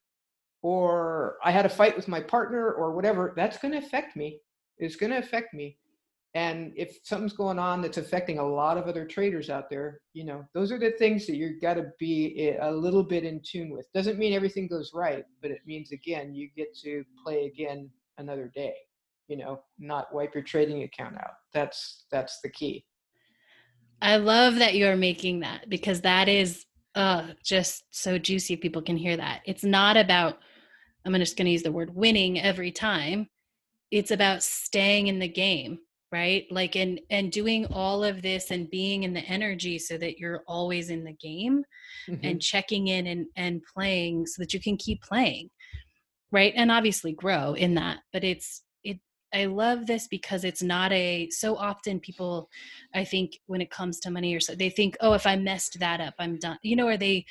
or 0.64 1.38
I 1.44 1.52
had 1.52 1.66
a 1.66 1.70
fight 1.70 1.96
with 1.96 2.08
my 2.08 2.22
partner 2.22 2.72
or 2.72 2.96
whatever, 2.96 3.34
that's 3.36 3.58
going 3.58 3.74
to 3.74 3.80
affect 3.80 4.16
me. 4.16 4.40
It's 4.78 4.96
going 4.96 5.12
to 5.12 5.18
affect 5.18 5.54
me. 5.54 5.78
And 6.36 6.74
if 6.76 6.98
something's 7.04 7.34
going 7.34 7.60
on 7.60 7.82
that's 7.82 8.00
affecting 8.00 8.40
a 8.40 8.48
lot 8.48 8.78
of 8.78 8.88
other 8.88 9.06
traders 9.06 9.52
out 9.52 9.70
there, 9.70 10.00
you 10.14 10.26
know, 10.26 10.44
those 10.56 10.72
are 10.72 10.80
the 10.80 10.92
things 10.92 11.28
that 11.28 11.36
you've 11.36 11.62
got 11.62 11.76
to 11.76 11.92
be 12.00 12.56
a 12.60 12.72
little 12.72 13.04
bit 13.04 13.24
in 13.24 13.40
tune 13.46 13.70
with. 13.70 13.86
Doesn't 13.94 14.18
mean 14.18 14.34
everything 14.34 14.68
goes 14.68 14.92
right, 14.96 15.26
but 15.44 15.52
it 15.52 15.60
means 15.68 15.92
again, 15.92 16.34
you 16.34 16.50
get 16.56 16.76
to 16.80 17.04
play 17.24 17.46
again 17.46 17.88
another 18.18 18.52
day, 18.56 18.74
you 19.28 19.38
know, 19.38 19.62
not 19.78 20.14
wipe 20.14 20.34
your 20.34 20.44
trading 20.44 20.84
account 20.84 21.18
out. 21.18 21.34
That's 21.54 22.06
that's 22.12 22.40
the 22.42 22.50
key. 22.50 22.84
I 24.02 24.18
love 24.18 24.56
that 24.56 24.76
you're 24.76 24.96
making 24.96 25.42
that 25.42 25.70
because 25.70 26.02
that 26.02 26.28
is 26.28 26.66
uh 26.96 27.28
just 27.44 27.84
so 27.92 28.18
juicy 28.18 28.56
people 28.56 28.82
can 28.82 28.98
hear 28.98 29.18
that. 29.18 29.42
It's 29.46 29.64
not 29.64 29.98
about 29.98 30.40
I'm 31.06 31.14
just 31.16 31.38
going 31.38 31.46
to 31.46 31.52
use 31.52 31.64
the 31.64 31.72
word 31.72 31.94
winning 31.94 32.40
every 32.40 32.72
time. 32.72 33.28
It's 33.92 34.12
about 34.12 34.42
staying 34.42 35.08
in 35.08 35.20
the 35.20 35.28
game, 35.28 35.80
right? 36.12 36.46
Like 36.50 36.76
and 36.76 37.00
and 37.10 37.32
doing 37.32 37.66
all 37.68 38.04
of 38.04 38.22
this 38.22 38.52
and 38.52 38.70
being 38.70 39.04
in 39.04 39.14
the 39.14 39.22
energy 39.22 39.78
so 39.80 39.98
that 39.98 40.18
you're 40.18 40.44
always 40.48 40.90
in 40.90 41.04
the 41.04 41.14
game 41.14 41.64
mm-hmm. 42.10 42.26
and 42.26 42.42
checking 42.42 42.88
in 42.88 43.08
and 43.08 43.28
and 43.36 43.62
playing 43.74 44.26
so 44.26 44.42
that 44.42 44.54
you 44.54 44.60
can 44.60 44.78
keep 44.78 45.02
playing. 45.02 45.50
Right? 46.32 46.54
And 46.56 46.72
obviously 46.72 47.14
grow 47.14 47.54
in 47.54 47.76
that, 47.76 48.00
but 48.12 48.24
it's 48.24 48.62
it 48.62 48.63
I 49.34 49.46
love 49.46 49.88
this 49.88 50.08
because 50.08 50.44
it's 50.44 50.62
not 50.62 50.92
a 50.92 51.30
so 51.32 51.56
often 51.56 52.00
people 52.00 52.50
I 52.94 53.04
think 53.04 53.40
when 53.48 53.62
it 53.62 53.72
comes 53.72 54.00
to 54.02 54.12
money 54.12 54.36
or 54.36 54.40
so 54.40 54.56
they 54.56 54.70
think, 54.70 54.96
"Oh, 55.02 55.14
if 55.14 55.26
I 55.26 55.36
messed 55.36 55.80
that 55.80 56.00
up, 56.00 56.14
I'm 56.20 56.38
done." 56.38 56.60
You 56.62 56.76
know, 56.76 56.88
or 56.88 56.98
they 56.98 57.26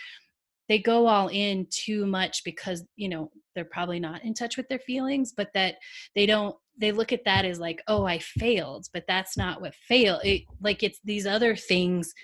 they 0.68 0.78
go 0.78 1.06
all 1.06 1.28
in 1.28 1.66
too 1.70 2.06
much 2.06 2.44
because 2.44 2.84
you 2.96 3.08
know 3.08 3.30
they're 3.54 3.64
probably 3.64 4.00
not 4.00 4.24
in 4.24 4.34
touch 4.34 4.56
with 4.56 4.68
their 4.68 4.78
feelings 4.78 5.32
but 5.36 5.50
that 5.54 5.76
they 6.14 6.26
don't 6.26 6.56
they 6.78 6.92
look 6.92 7.12
at 7.12 7.24
that 7.24 7.44
as 7.44 7.58
like 7.58 7.82
oh 7.88 8.06
i 8.06 8.18
failed 8.18 8.86
but 8.92 9.04
that's 9.06 9.36
not 9.36 9.60
what 9.60 9.74
fail 9.74 10.20
it, 10.24 10.42
like 10.62 10.82
it's 10.82 10.98
these 11.04 11.26
other 11.26 11.54
things 11.54 12.14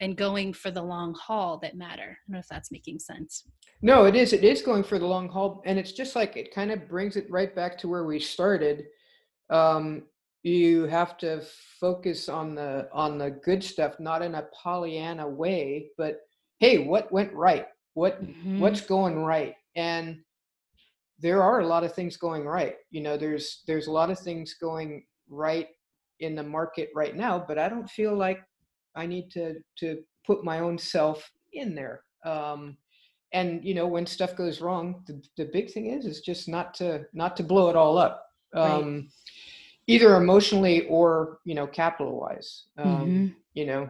and 0.00 0.16
going 0.16 0.52
for 0.52 0.70
the 0.70 0.82
long 0.82 1.14
haul 1.14 1.58
that 1.58 1.76
matter 1.76 2.02
i 2.02 2.06
don't 2.26 2.34
know 2.34 2.38
if 2.38 2.48
that's 2.48 2.72
making 2.72 2.98
sense 2.98 3.44
no 3.82 4.06
it 4.06 4.16
is 4.16 4.32
it 4.32 4.44
is 4.44 4.62
going 4.62 4.82
for 4.82 4.98
the 4.98 5.06
long 5.06 5.28
haul 5.28 5.62
and 5.64 5.78
it's 5.78 5.92
just 5.92 6.16
like 6.16 6.36
it 6.36 6.52
kind 6.52 6.70
of 6.72 6.88
brings 6.88 7.16
it 7.16 7.30
right 7.30 7.54
back 7.54 7.78
to 7.78 7.86
where 7.86 8.04
we 8.04 8.18
started 8.18 8.86
um 9.50 10.02
you 10.42 10.84
have 10.84 11.18
to 11.18 11.42
focus 11.80 12.28
on 12.28 12.54
the 12.54 12.88
on 12.92 13.18
the 13.18 13.30
good 13.30 13.62
stuff 13.62 13.98
not 13.98 14.22
in 14.22 14.36
a 14.36 14.48
pollyanna 14.62 15.28
way 15.28 15.88
but 15.98 16.20
hey 16.60 16.78
what 16.78 17.10
went 17.12 17.32
right? 17.32 17.66
What 17.94 18.22
mm-hmm. 18.22 18.60
what's 18.60 18.80
going 18.80 19.24
right? 19.24 19.54
And 19.76 20.18
there 21.20 21.42
are 21.42 21.60
a 21.60 21.66
lot 21.66 21.84
of 21.84 21.92
things 21.92 22.16
going 22.16 22.44
right 22.44 22.76
you 22.90 23.00
know 23.00 23.16
there's 23.16 23.62
there's 23.66 23.88
a 23.88 23.92
lot 23.92 24.10
of 24.10 24.18
things 24.18 24.54
going 24.54 25.04
right 25.28 25.68
in 26.20 26.34
the 26.34 26.42
market 26.42 26.90
right 26.94 27.16
now 27.16 27.44
but 27.46 27.58
i 27.58 27.68
don't 27.68 27.90
feel 27.90 28.16
like 28.16 28.40
i 28.94 29.04
need 29.04 29.30
to 29.30 29.54
to 29.76 29.98
put 30.26 30.44
my 30.44 30.60
own 30.60 30.78
self 30.78 31.28
in 31.52 31.74
there 31.74 32.02
um 32.24 32.76
and 33.32 33.64
you 33.64 33.74
know 33.74 33.86
when 33.86 34.06
stuff 34.06 34.36
goes 34.36 34.60
wrong 34.60 35.02
the, 35.06 35.20
the 35.36 35.50
big 35.52 35.70
thing 35.70 35.86
is 35.86 36.06
is 36.06 36.20
just 36.20 36.48
not 36.48 36.72
to 36.72 37.04
not 37.12 37.36
to 37.36 37.42
blow 37.42 37.68
it 37.68 37.76
all 37.76 37.98
up 37.98 38.27
um 38.58 38.94
right. 38.94 39.04
either 39.86 40.16
emotionally 40.16 40.86
or 40.86 41.38
you 41.44 41.54
know 41.54 41.66
capital 41.66 42.20
wise 42.20 42.64
um 42.78 42.86
mm-hmm. 42.86 43.26
you 43.54 43.66
know 43.66 43.88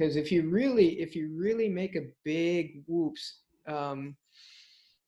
because 0.00 0.16
if 0.16 0.32
you 0.32 0.48
really 0.48 1.00
if 1.00 1.14
you 1.14 1.30
really 1.36 1.68
make 1.68 1.96
a 1.96 2.08
big 2.24 2.82
whoops 2.86 3.40
um, 3.66 4.16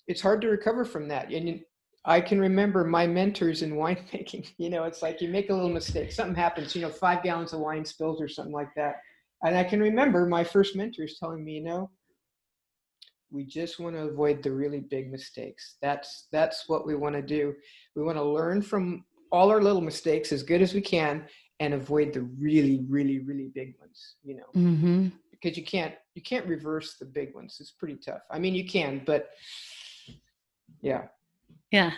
it's 0.07 0.21
hard 0.21 0.41
to 0.41 0.49
recover 0.49 0.85
from 0.85 1.09
that 1.09 1.33
and 1.33 1.49
you, 1.49 1.61
i 2.05 2.21
can 2.21 2.41
remember 2.41 2.85
my 2.85 3.07
mentors 3.07 3.63
in 3.63 3.73
winemaking 3.77 4.49
you 4.59 4.71
know 4.71 4.85
it's 4.85 5.03
like 5.03 5.21
you 5.21 5.29
make 5.29 5.51
a 5.51 5.55
little 5.55 5.71
mistake 5.71 6.13
something 6.13 6.35
happens 6.35 6.75
you 6.75 6.83
know 6.83 6.91
five 6.91 7.23
gallons 7.23 7.53
of 7.53 7.61
wine 7.61 7.85
spills 7.85 8.21
or 8.21 8.29
something 8.29 8.53
like 8.53 8.75
that 8.77 8.97
and 9.45 9.57
i 9.57 9.65
can 9.65 9.81
remember 9.81 10.27
my 10.27 10.45
first 10.45 10.77
mentors 10.77 11.17
telling 11.19 11.45
me 11.45 11.55
you 11.55 11.65
know 11.65 11.91
we 13.33 13.45
just 13.45 13.81
want 13.81 13.97
to 13.97 14.03
avoid 14.03 14.43
the 14.43 14.53
really 14.53 14.81
big 14.81 15.11
mistakes. 15.11 15.77
That's 15.81 16.29
that's 16.31 16.69
what 16.69 16.87
we 16.87 16.95
want 16.95 17.15
to 17.15 17.23
do. 17.23 17.55
We 17.97 18.03
want 18.03 18.19
to 18.19 18.23
learn 18.25 18.63
from 18.63 19.05
all 19.33 19.51
our 19.51 19.63
little 19.63 19.81
mistakes 19.81 20.31
as 20.31 20.43
good 20.43 20.63
as 20.63 20.75
we 20.75 20.81
can 20.83 21.25
and 21.59 21.75
avoid 21.75 22.13
the 22.13 22.23
really 22.39 22.85
really 22.89 23.21
really 23.21 23.51
big 23.55 23.75
ones 23.81 24.17
you 24.23 24.37
know? 24.37 24.45
Mm-hmm. 24.55 25.09
because 25.31 25.57
you 25.57 25.65
can't 25.65 25.95
you 26.15 26.23
can't 26.23 26.47
reverse 26.47 26.97
the 26.99 27.07
big 27.07 27.35
ones. 27.35 27.57
It's 27.61 27.71
pretty 27.71 27.97
tough. 27.97 28.21
I 28.31 28.39
mean 28.39 28.55
you 28.55 28.67
can 28.67 29.03
but 29.07 29.31
yeah. 30.83 31.05
Yeah 31.71 31.93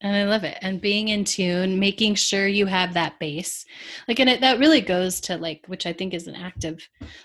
and 0.00 0.16
i 0.16 0.24
love 0.24 0.44
it. 0.44 0.58
And 0.60 0.80
being 0.80 1.08
in 1.08 1.24
tune 1.24 1.78
making 1.78 2.14
sure 2.14 2.46
you 2.46 2.66
have 2.66 2.94
that 2.94 3.18
base. 3.18 3.64
Like 4.06 4.20
and 4.20 4.30
it, 4.30 4.40
that 4.40 4.58
really 4.58 4.80
goes 4.80 5.20
to 5.22 5.36
like 5.36 5.64
which 5.66 5.86
i 5.86 5.92
think 5.92 6.14
is 6.14 6.26
an 6.26 6.36
act 6.36 6.64
of 6.64 6.80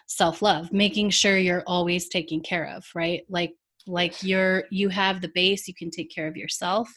self-love 0.08 0.72
making 0.72 1.12
sure 1.12 1.38
you're 1.38 1.64
always 1.68 2.10
taking 2.10 2.42
care 2.42 2.68
of 2.68 2.86
right? 2.96 3.24
Like 3.30 3.54
like 3.86 4.24
you're 4.24 4.64
you 4.72 4.90
have 4.90 5.22
the 5.22 5.32
base 5.36 5.68
you 5.68 5.74
can 5.74 5.92
take 5.92 6.10
care 6.14 6.28
of 6.28 6.38
yourself 6.38 6.90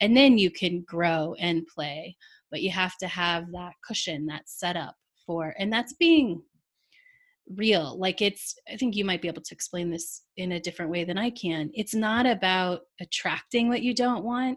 and 0.00 0.16
then 0.16 0.36
you 0.38 0.50
can 0.50 0.82
grow 0.86 1.34
and 1.38 1.66
play. 1.66 2.16
But 2.50 2.62
you 2.62 2.70
have 2.70 2.96
to 2.98 3.08
have 3.08 3.50
that 3.52 3.72
cushion 3.86 4.26
that 4.26 4.48
setup 4.48 4.96
for 5.26 5.54
and 5.58 5.72
that's 5.72 5.94
being 5.94 6.42
real 7.56 7.98
like 7.98 8.22
it's 8.22 8.54
i 8.72 8.76
think 8.76 8.96
you 8.96 9.04
might 9.04 9.20
be 9.20 9.28
able 9.28 9.42
to 9.42 9.54
explain 9.54 9.90
this 9.90 10.22
in 10.36 10.52
a 10.52 10.60
different 10.60 10.90
way 10.90 11.04
than 11.04 11.18
i 11.18 11.28
can 11.30 11.70
it's 11.74 11.94
not 11.94 12.24
about 12.24 12.80
attracting 13.00 13.68
what 13.68 13.82
you 13.82 13.94
don't 13.94 14.24
want 14.24 14.56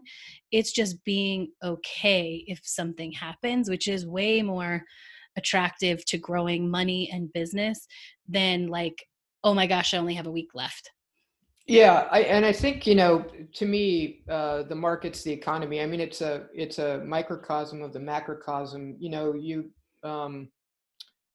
it's 0.52 0.72
just 0.72 1.04
being 1.04 1.50
okay 1.64 2.44
if 2.48 2.62
something 2.64 3.12
happens 3.12 3.70
which 3.70 3.88
is 3.88 4.08
way 4.08 4.42
more 4.42 4.82
attractive 5.38 6.04
to 6.06 6.18
growing 6.18 6.70
money 6.70 7.10
and 7.12 7.34
business 7.34 7.88
than 8.28 8.68
like 8.68 9.06
oh 9.44 9.54
my 9.54 9.68
gosh 9.68 9.94
i 9.94 9.98
only 9.98 10.14
have 10.14 10.28
a 10.28 10.32
week 10.32 10.50
left 10.54 10.90
yeah, 11.70 12.08
I, 12.12 12.22
and 12.22 12.46
I 12.46 12.54
think 12.54 12.88
you 12.88 12.96
know, 12.96 13.26
to 13.56 13.66
me, 13.66 14.24
uh, 14.30 14.64
the 14.64 14.76
market's 14.76 15.22
the 15.24 15.34
economy. 15.34 15.82
I 15.82 15.86
mean, 15.86 16.00
it's 16.00 16.22
a 16.22 16.46
it's 16.56 16.80
a 16.80 17.00
microcosm 17.00 17.82
of 17.82 17.92
the 17.92 18.00
macrocosm. 18.00 18.96
You 19.00 19.10
know, 19.10 19.34
you 19.34 19.70
um, 20.02 20.48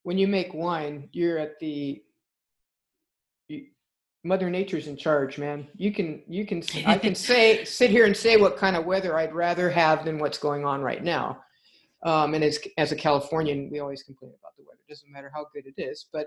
when 0.02 0.18
you 0.18 0.26
make 0.26 0.52
wine, 0.52 1.08
you're 1.12 1.38
at 1.38 1.58
the 1.60 2.02
you, 3.48 3.66
Mother 4.24 4.50
Nature's 4.50 4.86
in 4.86 4.96
charge, 4.96 5.38
man. 5.38 5.68
You 5.76 5.92
can 5.92 6.22
you 6.28 6.46
can 6.46 6.62
I 6.86 6.98
can 6.98 7.14
say 7.14 7.64
sit 7.64 7.90
here 7.90 8.06
and 8.06 8.16
say 8.16 8.36
what 8.36 8.56
kind 8.56 8.76
of 8.76 8.84
weather 8.84 9.18
I'd 9.18 9.34
rather 9.34 9.70
have 9.70 10.04
than 10.04 10.18
what's 10.18 10.38
going 10.38 10.64
on 10.64 10.82
right 10.82 11.02
now. 11.02 11.42
Um, 12.04 12.34
and 12.34 12.42
as 12.42 12.58
as 12.78 12.92
a 12.92 12.96
Californian, 12.96 13.70
we 13.70 13.80
always 13.80 14.02
complain 14.02 14.32
about 14.40 14.56
the 14.56 14.64
weather. 14.64 14.80
It 14.86 14.92
doesn't 14.92 15.12
matter 15.12 15.30
how 15.32 15.46
good 15.54 15.64
it 15.66 15.80
is, 15.80 16.06
but 16.12 16.26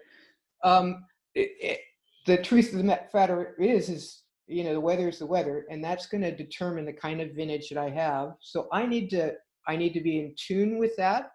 um, 0.64 1.06
it, 1.34 1.52
it, 1.60 1.80
the 2.26 2.38
truth 2.38 2.72
of 2.72 2.78
the 2.78 3.00
matter 3.14 3.56
is, 3.60 3.90
is 3.90 4.24
you 4.48 4.64
know 4.64 4.74
the 4.74 4.80
weather 4.80 5.10
is 5.10 5.20
the 5.20 5.26
weather, 5.26 5.66
and 5.70 5.84
that's 5.84 6.08
going 6.08 6.22
to 6.22 6.36
determine 6.36 6.86
the 6.86 6.94
kind 6.94 7.22
of 7.22 7.32
vintage 7.32 7.70
that 7.70 7.78
I 7.78 7.90
have. 7.90 8.34
So 8.40 8.68
I 8.72 8.86
need 8.86 9.10
to 9.12 9.34
I 9.68 9.76
need 9.76 9.94
to 9.94 10.02
be 10.02 10.20
in 10.20 10.34
tune 10.38 10.78
with 10.78 10.96
that, 10.98 11.32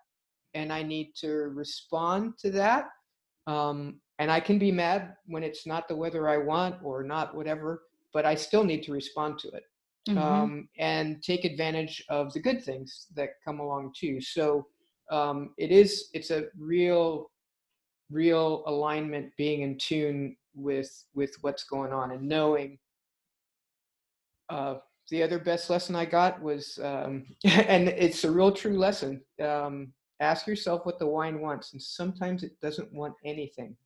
and 0.55 0.73
I 0.73 0.83
need 0.83 1.13
to 1.17 1.29
respond 1.29 2.39
to 2.39 2.51
that. 2.53 2.89
Um, 3.47 4.01
and 4.19 4.31
I 4.31 4.41
can 4.41 4.59
be 4.59 4.71
mad 4.71 5.15
when 5.27 5.43
it's 5.43 5.67
not 5.67 5.89
the 5.89 5.97
weather 5.97 6.29
I 6.29 6.37
want 6.37 6.77
or 6.83 7.03
not 7.03 7.35
whatever, 7.35 7.83
but 8.13 8.27
I 8.27 8.35
still 8.35 8.65
need 8.65 8.83
to 8.85 8.93
respond 8.93 9.39
to 9.41 9.49
it 9.49 9.65
mm-hmm. 10.09 10.19
um, 10.19 10.69
and 10.79 11.23
take 11.23 11.45
advantage 11.45 12.05
of 12.09 12.33
the 12.33 12.41
good 12.41 12.63
things 12.63 13.07
that 13.15 13.31
come 13.45 13.61
along 13.61 13.93
too. 13.99 14.21
So 14.21 14.67
um, 15.11 15.55
it 15.57 15.71
is 15.71 16.11
it's 16.13 16.31
a 16.31 16.45
real 16.59 17.31
real 18.11 18.65
alignment 18.67 19.31
being 19.37 19.63
in 19.63 19.79
tune 19.79 20.37
with 20.55 20.91
with 21.15 21.35
what's 21.41 21.65
going 21.65 21.93
on 21.93 22.11
and 22.11 22.29
knowing 22.29 22.79
uh, 24.51 24.75
the 25.11 25.23
other 25.23 25.39
best 25.39 25.71
lesson 25.71 25.97
I 25.97 26.05
got 26.05 26.41
was, 26.41 26.79
um, 26.83 27.25
and 27.45 27.89
it's 27.89 28.25
a 28.25 28.31
real 28.31 28.53
true 28.53 28.79
lesson. 28.79 29.21
Um, 29.43 29.93
ask 30.20 30.46
yourself 30.46 30.85
what 30.87 30.98
the 30.98 31.06
wine 31.06 31.40
wants, 31.40 31.72
and 31.72 31.83
sometimes 31.83 32.42
it 32.44 32.59
doesn't 32.61 32.92
want 32.92 33.14
anything. 33.24 33.76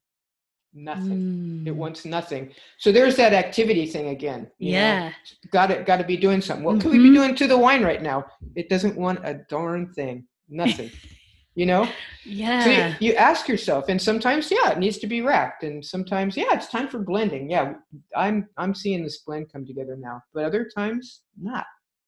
nothing. 0.77 1.21
Mm. 1.63 1.67
It 1.69 1.71
wants 1.71 2.05
nothing. 2.05 2.53
So 2.79 2.91
there's 2.91 3.15
that 3.15 3.33
activity 3.33 3.87
thing 3.87 4.09
again. 4.09 4.51
Yeah. 4.59 5.13
Got 5.53 5.69
to 5.69 5.85
got 5.85 5.99
to 5.99 6.05
be 6.05 6.17
doing 6.17 6.41
something. 6.41 6.65
What 6.65 6.81
can 6.81 6.91
we 6.91 6.99
be 6.99 7.11
Mhm. 7.11 7.15
doing 7.15 7.35
to 7.37 7.47
the 7.47 7.57
wine 7.57 7.85
right 7.85 8.03
now? 8.03 8.27
It 8.57 8.69
doesn't 8.69 8.97
want 8.97 9.21
a 9.23 9.35
darn 9.49 9.93
thing. 9.95 10.27
Nothing. 10.49 10.91
you 11.55 11.67
know? 11.67 11.85
So 11.85 11.91
Yeah. 12.25 12.97
you, 12.99 13.11
you 13.11 13.15
ask 13.15 13.47
yourself, 13.47 13.85
and 13.89 14.03
sometimes, 14.03 14.51
yeah, 14.51 14.73
it 14.73 14.79
needs 14.79 14.99
to 14.99 15.07
be 15.07 15.21
racked, 15.23 15.63
and 15.63 15.85
sometimes, 15.85 16.37
yeah, 16.37 16.53
it's 16.53 16.67
time 16.67 16.89
for 16.89 16.99
blending. 16.99 17.49
Yeah, 17.49 17.75
I'm 18.17 18.49
I'm 18.57 18.75
seeing 18.75 19.05
this 19.05 19.19
blend 19.19 19.53
come 19.53 19.65
together 19.65 19.97
now, 19.97 20.25
but 20.33 20.45
other 20.45 20.69
times 20.69 21.21
not. 21.41 21.67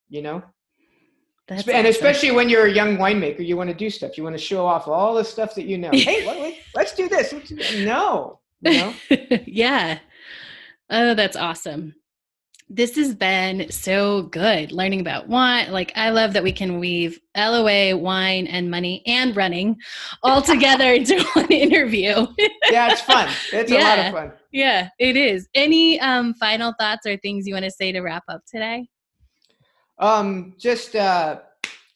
You 0.08 0.22
know, 0.22 0.42
That's 1.48 1.68
and 1.68 1.87
awesome. 1.87 1.87
especially 1.87 2.32
when 2.32 2.48
you're 2.48 2.66
a 2.66 2.72
young 2.72 2.96
winemaker, 2.96 3.46
you 3.46 3.56
want 3.56 3.70
to 3.70 3.76
do 3.76 3.88
stuff. 3.88 4.18
You 4.18 4.24
want 4.24 4.35
to 4.35 4.42
show 4.42 4.66
off 4.66 4.88
all 4.88 5.14
the 5.14 5.24
stuff 5.24 5.54
that 5.54 5.66
you 5.66 5.78
know. 5.78 5.90
hey, 5.92 6.26
wait, 6.26 6.61
let's 6.74 6.94
do 6.94 7.09
this. 7.09 7.32
Let's 7.32 7.50
do. 7.50 7.85
No, 7.85 8.40
you 8.62 8.72
know. 8.72 8.94
yeah. 9.46 9.98
Oh, 10.90 11.14
that's 11.14 11.37
awesome. 11.37 11.94
This 12.68 12.96
has 12.96 13.14
been 13.14 13.70
so 13.70 14.22
good 14.22 14.72
learning 14.72 15.00
about 15.00 15.28
wine. 15.28 15.70
Like, 15.70 15.92
I 15.94 16.11
love 16.11 16.32
that 16.32 16.42
we 16.42 16.50
can 16.50 16.80
weave 16.80 17.20
LOA, 17.37 17.96
wine, 17.96 18.48
and 18.48 18.68
money 18.68 19.04
and 19.06 19.37
running 19.37 19.76
all 20.24 20.42
together 20.42 20.92
into 20.92 21.22
one 21.35 21.52
interview. 21.52 22.26
yeah, 22.68 22.90
it's 22.90 23.02
fun. 23.02 23.28
It's 23.52 23.70
a 23.70 23.78
lot 23.78 23.98
of 24.00 24.12
fun. 24.12 24.32
yeah, 24.50 24.88
it 24.98 25.16
is. 25.16 25.48
Any 25.54 26.00
um, 26.00 26.35
final 26.35 26.74
thoughts 26.80 27.06
or 27.06 27.16
things 27.18 27.46
you 27.46 27.54
want 27.54 27.66
to 27.66 27.70
say 27.70 27.92
to 27.92 28.00
wrap 28.00 28.24
up 28.28 28.40
today? 28.50 28.88
Um, 29.98 30.54
just 30.59 30.94
uh, 30.96 31.40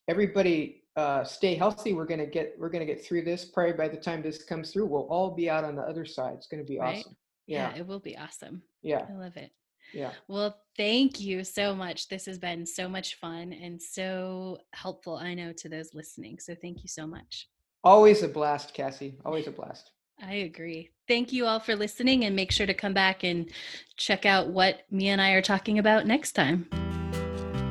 everybody 0.09 0.83
uh, 0.97 1.25
stay 1.25 1.55
healthy. 1.55 1.93
We're 1.93 2.07
gonna 2.07 2.27
get 2.27 2.55
we're 2.59 2.69
gonna 2.71 2.87
get 2.87 3.05
through 3.05 3.23
this. 3.25 3.45
Probably 3.45 3.73
by 3.75 3.89
the 3.89 3.97
time 3.97 4.23
this 4.23 4.43
comes 4.45 4.73
through, 4.73 4.87
we'll 4.87 5.09
all 5.09 5.31
be 5.31 5.49
out 5.51 5.65
on 5.65 5.77
the 5.77 5.83
other 5.83 6.05
side. 6.05 6.35
It's 6.35 6.47
gonna 6.47 6.65
be 6.65 6.79
Right. 6.79 6.99
awesome. 6.99 7.17
Yeah, 7.47 7.75
it 7.75 7.87
will 7.87 7.99
be 8.01 8.17
awesome. 8.17 8.63
yeah, 8.83 9.07
I 9.09 9.15
love 9.15 9.37
it. 9.37 9.51
yeah. 9.93 10.13
Well, 10.29 10.57
thank 10.77 11.21
you 11.21 11.43
so 11.43 11.75
much. 11.75 12.09
This 12.09 12.27
has 12.27 12.39
been 12.39 12.65
so 12.65 12.89
much 12.89 13.17
fun 13.17 13.53
and 13.53 13.81
so 13.83 14.59
helpful, 14.73 15.17
I 15.17 15.35
know, 15.35 15.53
to 15.55 15.69
those 15.69 15.93
listening. 15.95 16.39
So 16.39 16.55
thank 16.55 16.83
you 16.83 16.89
so 16.89 17.07
much. 17.09 17.49
Always 17.83 18.23
a 18.23 18.29
blast, 18.29 18.73
Cassie. 18.73 19.17
Always 19.25 19.47
a 19.49 19.51
blast. 19.51 19.91
I 20.23 20.35
agree. 20.35 20.91
Thank 21.09 21.33
you 21.33 21.47
all 21.47 21.59
for 21.61 21.75
listening 21.75 22.25
and 22.25 22.37
make 22.37 22.53
sure 22.53 22.67
to 22.67 22.75
come 22.75 22.95
back 22.95 23.25
and 23.25 23.51
check 23.97 24.27
out 24.27 24.49
what 24.49 24.83
me 24.91 25.09
and 25.09 25.21
I 25.21 25.31
are 25.33 25.43
talking 25.43 25.79
about 25.79 26.07
next 26.07 26.33
time. 26.33 26.69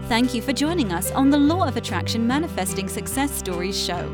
Thank 0.09 0.33
you 0.33 0.41
for 0.41 0.53
joining 0.53 0.91
us 0.91 1.11
on 1.11 1.29
the 1.29 1.37
Law 1.37 1.67
of 1.67 1.77
Attraction 1.77 2.25
Manifesting 2.25 2.89
Success 2.89 3.29
Stories 3.31 3.79
show. 3.79 4.11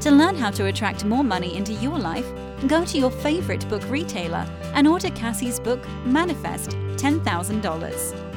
To 0.00 0.10
learn 0.10 0.36
how 0.36 0.50
to 0.52 0.64
attract 0.68 1.04
more 1.04 1.22
money 1.22 1.54
into 1.54 1.74
your 1.74 1.98
life, 1.98 2.26
go 2.66 2.82
to 2.82 2.98
your 2.98 3.10
favorite 3.10 3.68
book 3.68 3.82
retailer 3.90 4.46
and 4.72 4.88
order 4.88 5.10
Cassie's 5.10 5.60
book, 5.60 5.86
Manifest 6.06 6.70
$10,000. 6.96 8.33